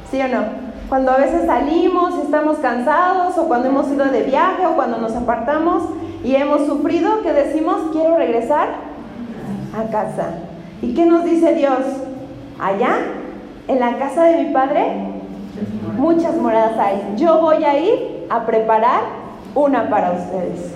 ¿Sí 0.09 0.21
o 0.21 0.27
no? 0.27 0.70
Cuando 0.91 1.11
a 1.11 1.17
veces 1.19 1.45
salimos 1.45 2.15
y 2.17 2.23
estamos 2.23 2.57
cansados 2.57 3.37
o 3.37 3.45
cuando 3.47 3.69
hemos 3.69 3.89
ido 3.89 4.03
de 4.03 4.23
viaje 4.23 4.65
o 4.65 4.75
cuando 4.75 4.97
nos 4.97 5.15
apartamos 5.15 5.83
y 6.21 6.35
hemos 6.35 6.67
sufrido, 6.67 7.21
que 7.21 7.31
decimos, 7.31 7.77
quiero 7.93 8.17
regresar 8.17 8.67
a 9.73 9.89
casa. 9.89 10.33
¿Y 10.81 10.93
qué 10.93 11.05
nos 11.05 11.23
dice 11.23 11.53
Dios? 11.53 11.79
Allá, 12.59 12.97
en 13.69 13.79
la 13.79 13.99
casa 13.99 14.25
de 14.25 14.43
mi 14.43 14.51
Padre, 14.51 14.83
muchas 15.97 16.35
moradas 16.35 16.77
hay. 16.77 17.13
Yo 17.15 17.39
voy 17.39 17.63
a 17.63 17.79
ir 17.79 18.25
a 18.29 18.45
preparar 18.45 19.03
una 19.55 19.89
para 19.89 20.11
ustedes. 20.11 20.73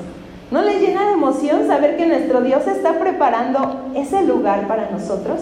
¿No 0.49 0.61
les 0.61 0.79
llena 0.79 1.07
de 1.07 1.11
emoción 1.11 1.67
saber 1.67 1.97
que 1.97 2.05
nuestro 2.05 2.39
Dios 2.39 2.65
está 2.67 2.99
preparando 2.99 3.91
ese 3.93 4.23
lugar 4.23 4.65
para 4.65 4.89
nosotros? 4.91 5.41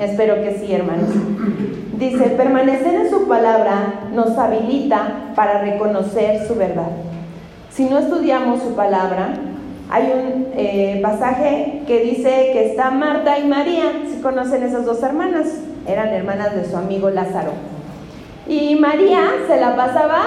Espero 0.00 0.36
que 0.36 0.60
sí, 0.60 0.72
hermanos. 0.72 1.10
Dice, 1.98 2.26
permanecer 2.36 2.94
en 2.94 3.10
su 3.10 3.26
palabra 3.26 4.10
nos 4.12 4.36
habilita 4.36 5.32
para 5.34 5.62
reconocer 5.62 6.46
su 6.46 6.54
verdad. 6.54 6.90
Si 7.70 7.86
no 7.86 7.98
estudiamos 7.98 8.60
su 8.62 8.74
palabra, 8.74 9.34
hay 9.88 10.12
un 10.12 10.46
eh, 10.54 11.00
pasaje 11.02 11.84
que 11.86 12.00
dice 12.00 12.50
que 12.52 12.66
está 12.66 12.90
Marta 12.90 13.38
y 13.38 13.46
María, 13.46 13.84
si 14.10 14.20
conocen 14.20 14.62
esas 14.62 14.84
dos 14.84 15.02
hermanas, 15.02 15.46
eran 15.86 16.08
hermanas 16.08 16.54
de 16.54 16.66
su 16.66 16.76
amigo 16.76 17.08
Lázaro. 17.08 17.52
Y 18.46 18.76
María 18.76 19.22
se 19.46 19.58
la 19.58 19.74
pasaba, 19.74 20.22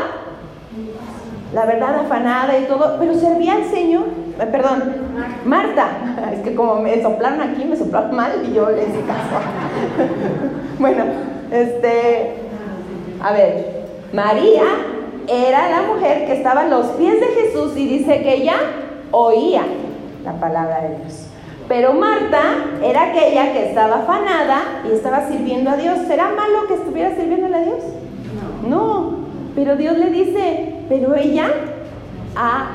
la 1.53 1.65
verdad, 1.65 1.99
afanada 1.99 2.57
y 2.57 2.65
todo, 2.65 2.97
pero 2.99 3.13
servía 3.13 3.53
al 3.53 3.65
Señor. 3.65 4.05
Eh, 4.39 4.45
perdón, 4.51 4.95
Marta, 5.45 5.89
es 6.33 6.39
que 6.39 6.55
como 6.55 6.77
me 6.77 6.99
soplaron 7.01 7.41
aquí, 7.41 7.63
me 7.63 7.75
soplaron 7.75 8.15
mal 8.15 8.31
y 8.43 8.53
yo 8.55 8.71
le 8.71 8.83
hice 8.83 9.01
caso. 9.01 9.43
bueno, 10.79 11.03
este, 11.51 12.33
a 13.21 13.33
ver, 13.33 13.85
María 14.13 14.63
era 15.27 15.69
la 15.69 15.93
mujer 15.93 16.25
que 16.25 16.33
estaba 16.33 16.61
a 16.61 16.67
los 16.67 16.87
pies 16.87 17.19
de 17.19 17.27
Jesús 17.27 17.77
y 17.77 17.87
dice 17.87 18.21
que 18.21 18.35
ella 18.35 18.55
oía 19.11 19.63
la 20.23 20.33
palabra 20.33 20.81
de 20.81 20.97
Dios. 20.97 21.25
Pero 21.67 21.93
Marta 21.93 22.41
era 22.83 23.09
aquella 23.09 23.53
que 23.53 23.69
estaba 23.69 23.97
afanada 23.97 24.81
y 24.89 24.93
estaba 24.93 25.27
sirviendo 25.27 25.69
a 25.69 25.77
Dios. 25.77 25.99
¿Será 26.07 26.29
malo 26.29 26.67
que 26.67 26.73
estuviera 26.73 27.15
sirviéndole 27.15 27.55
a 27.55 27.61
Dios? 27.61 27.83
No, 28.67 29.19
pero 29.53 29.75
Dios 29.75 29.97
le 29.97 30.09
dice, 30.09 30.73
pero 30.89 31.15
ella 31.15 31.47
ha, 32.35 32.71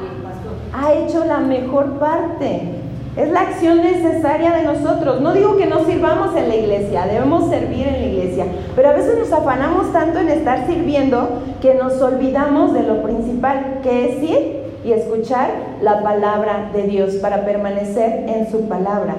ha 0.73 0.93
hecho 0.93 1.25
la 1.25 1.39
mejor 1.39 1.99
parte. 1.99 2.84
Es 3.17 3.31
la 3.31 3.43
acción 3.43 3.81
necesaria 3.81 4.53
de 4.53 4.63
nosotros. 4.65 5.21
No 5.21 5.33
digo 5.33 5.57
que 5.57 5.67
no 5.67 5.85
sirvamos 5.85 6.37
en 6.37 6.49
la 6.49 6.57
iglesia, 6.57 7.07
debemos 7.07 7.49
servir 7.49 7.87
en 7.87 8.01
la 8.01 8.07
iglesia, 8.07 8.47
pero 8.75 8.89
a 8.89 8.93
veces 8.93 9.17
nos 9.19 9.33
afanamos 9.33 9.93
tanto 9.93 10.19
en 10.19 10.29
estar 10.29 10.67
sirviendo 10.67 11.29
que 11.63 11.75
nos 11.75 12.01
olvidamos 12.03 12.75
de 12.75 12.83
lo 12.83 13.03
principal, 13.03 13.79
que 13.85 14.11
es 14.11 14.23
ir 14.23 14.65
y 14.85 14.93
escuchar 14.93 15.51
la 15.81 16.03
palabra 16.03 16.71
de 16.75 16.83
Dios 16.83 17.15
para 17.15 17.45
permanecer 17.45 18.29
en 18.29 18.51
su 18.51 18.69
palabra 18.69 19.15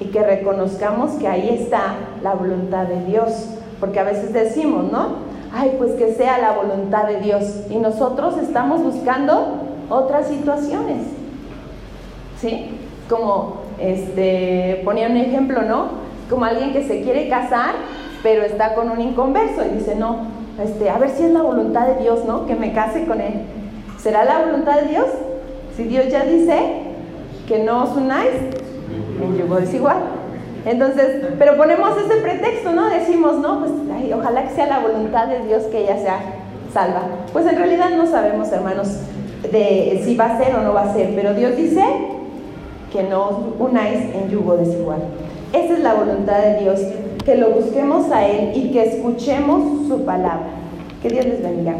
y 0.00 0.06
que 0.06 0.22
reconozcamos 0.24 1.12
que 1.12 1.28
ahí 1.28 1.50
está 1.50 1.94
la 2.22 2.34
voluntad 2.34 2.86
de 2.86 3.04
Dios, 3.04 3.46
porque 3.78 4.00
a 4.00 4.04
veces 4.04 4.32
decimos, 4.32 4.90
¿no? 4.90 5.30
Ay, 5.54 5.76
pues 5.78 5.92
que 5.92 6.14
sea 6.14 6.38
la 6.38 6.52
voluntad 6.52 7.04
de 7.06 7.20
Dios 7.20 7.44
y 7.70 7.76
nosotros 7.76 8.36
estamos 8.38 8.82
buscando 8.82 9.58
otras 9.88 10.26
situaciones. 10.26 11.06
¿Sí? 12.40 12.70
Como 13.10 13.62
este 13.78 14.80
ponía 14.84 15.08
un 15.08 15.16
ejemplo, 15.16 15.62
¿no? 15.62 15.88
Como 16.30 16.44
alguien 16.44 16.72
que 16.72 16.86
se 16.86 17.02
quiere 17.02 17.28
casar, 17.28 17.74
pero 18.22 18.42
está 18.42 18.74
con 18.74 18.88
un 18.88 19.00
inconverso 19.00 19.62
y 19.66 19.78
dice, 19.78 19.96
"No, 19.96 20.28
este, 20.62 20.88
a 20.88 20.96
ver 20.96 21.10
si 21.10 21.24
es 21.24 21.32
la 21.32 21.42
voluntad 21.42 21.88
de 21.88 22.02
Dios, 22.02 22.24
¿no? 22.24 22.46
Que 22.46 22.54
me 22.54 22.72
case 22.72 23.04
con 23.06 23.20
él." 23.20 23.34
¿Será 23.98 24.24
la 24.24 24.46
voluntad 24.46 24.80
de 24.80 24.88
Dios? 24.88 25.06
Si 25.76 25.82
Dios 25.84 26.06
ya 26.08 26.24
dice 26.24 26.58
que 27.48 27.58
no 27.58 27.82
os 27.82 27.96
unáis 27.96 28.30
en 29.20 29.36
yugo 29.36 29.56
desigual. 29.56 29.98
Entonces, 30.64 31.26
pero 31.38 31.56
ponemos 31.56 31.90
ese 31.96 32.20
pretexto, 32.20 32.72
¿no? 32.72 32.88
Decimos, 32.90 33.38
no, 33.38 33.60
pues 33.60 33.72
ay, 33.96 34.12
ojalá 34.12 34.44
que 34.44 34.54
sea 34.54 34.66
la 34.66 34.78
voluntad 34.78 35.26
de 35.26 35.44
Dios 35.46 35.64
que 35.64 35.80
ella 35.80 35.98
sea 35.98 36.18
salva. 36.72 37.02
Pues 37.32 37.46
en 37.46 37.56
realidad 37.56 37.90
no 37.96 38.06
sabemos, 38.06 38.52
hermanos, 38.52 38.88
de 39.50 40.00
si 40.04 40.16
va 40.16 40.26
a 40.26 40.38
ser 40.38 40.54
o 40.54 40.60
no 40.60 40.74
va 40.74 40.82
a 40.82 40.92
ser, 40.92 41.12
pero 41.14 41.34
Dios 41.34 41.56
dice 41.56 41.82
que 42.92 43.02
no 43.02 43.28
os 43.28 43.36
unáis 43.58 44.14
en 44.14 44.28
yugo 44.28 44.56
desigual. 44.56 45.00
Esa 45.52 45.74
es 45.74 45.80
la 45.80 45.94
voluntad 45.94 46.40
de 46.40 46.60
Dios, 46.60 46.80
que 47.24 47.36
lo 47.36 47.50
busquemos 47.50 48.10
a 48.10 48.26
Él 48.26 48.52
y 48.54 48.70
que 48.70 48.84
escuchemos 48.84 49.88
su 49.88 50.04
palabra. 50.04 50.50
Que 51.02 51.08
Dios 51.08 51.26
les 51.26 51.42
bendiga. 51.42 51.74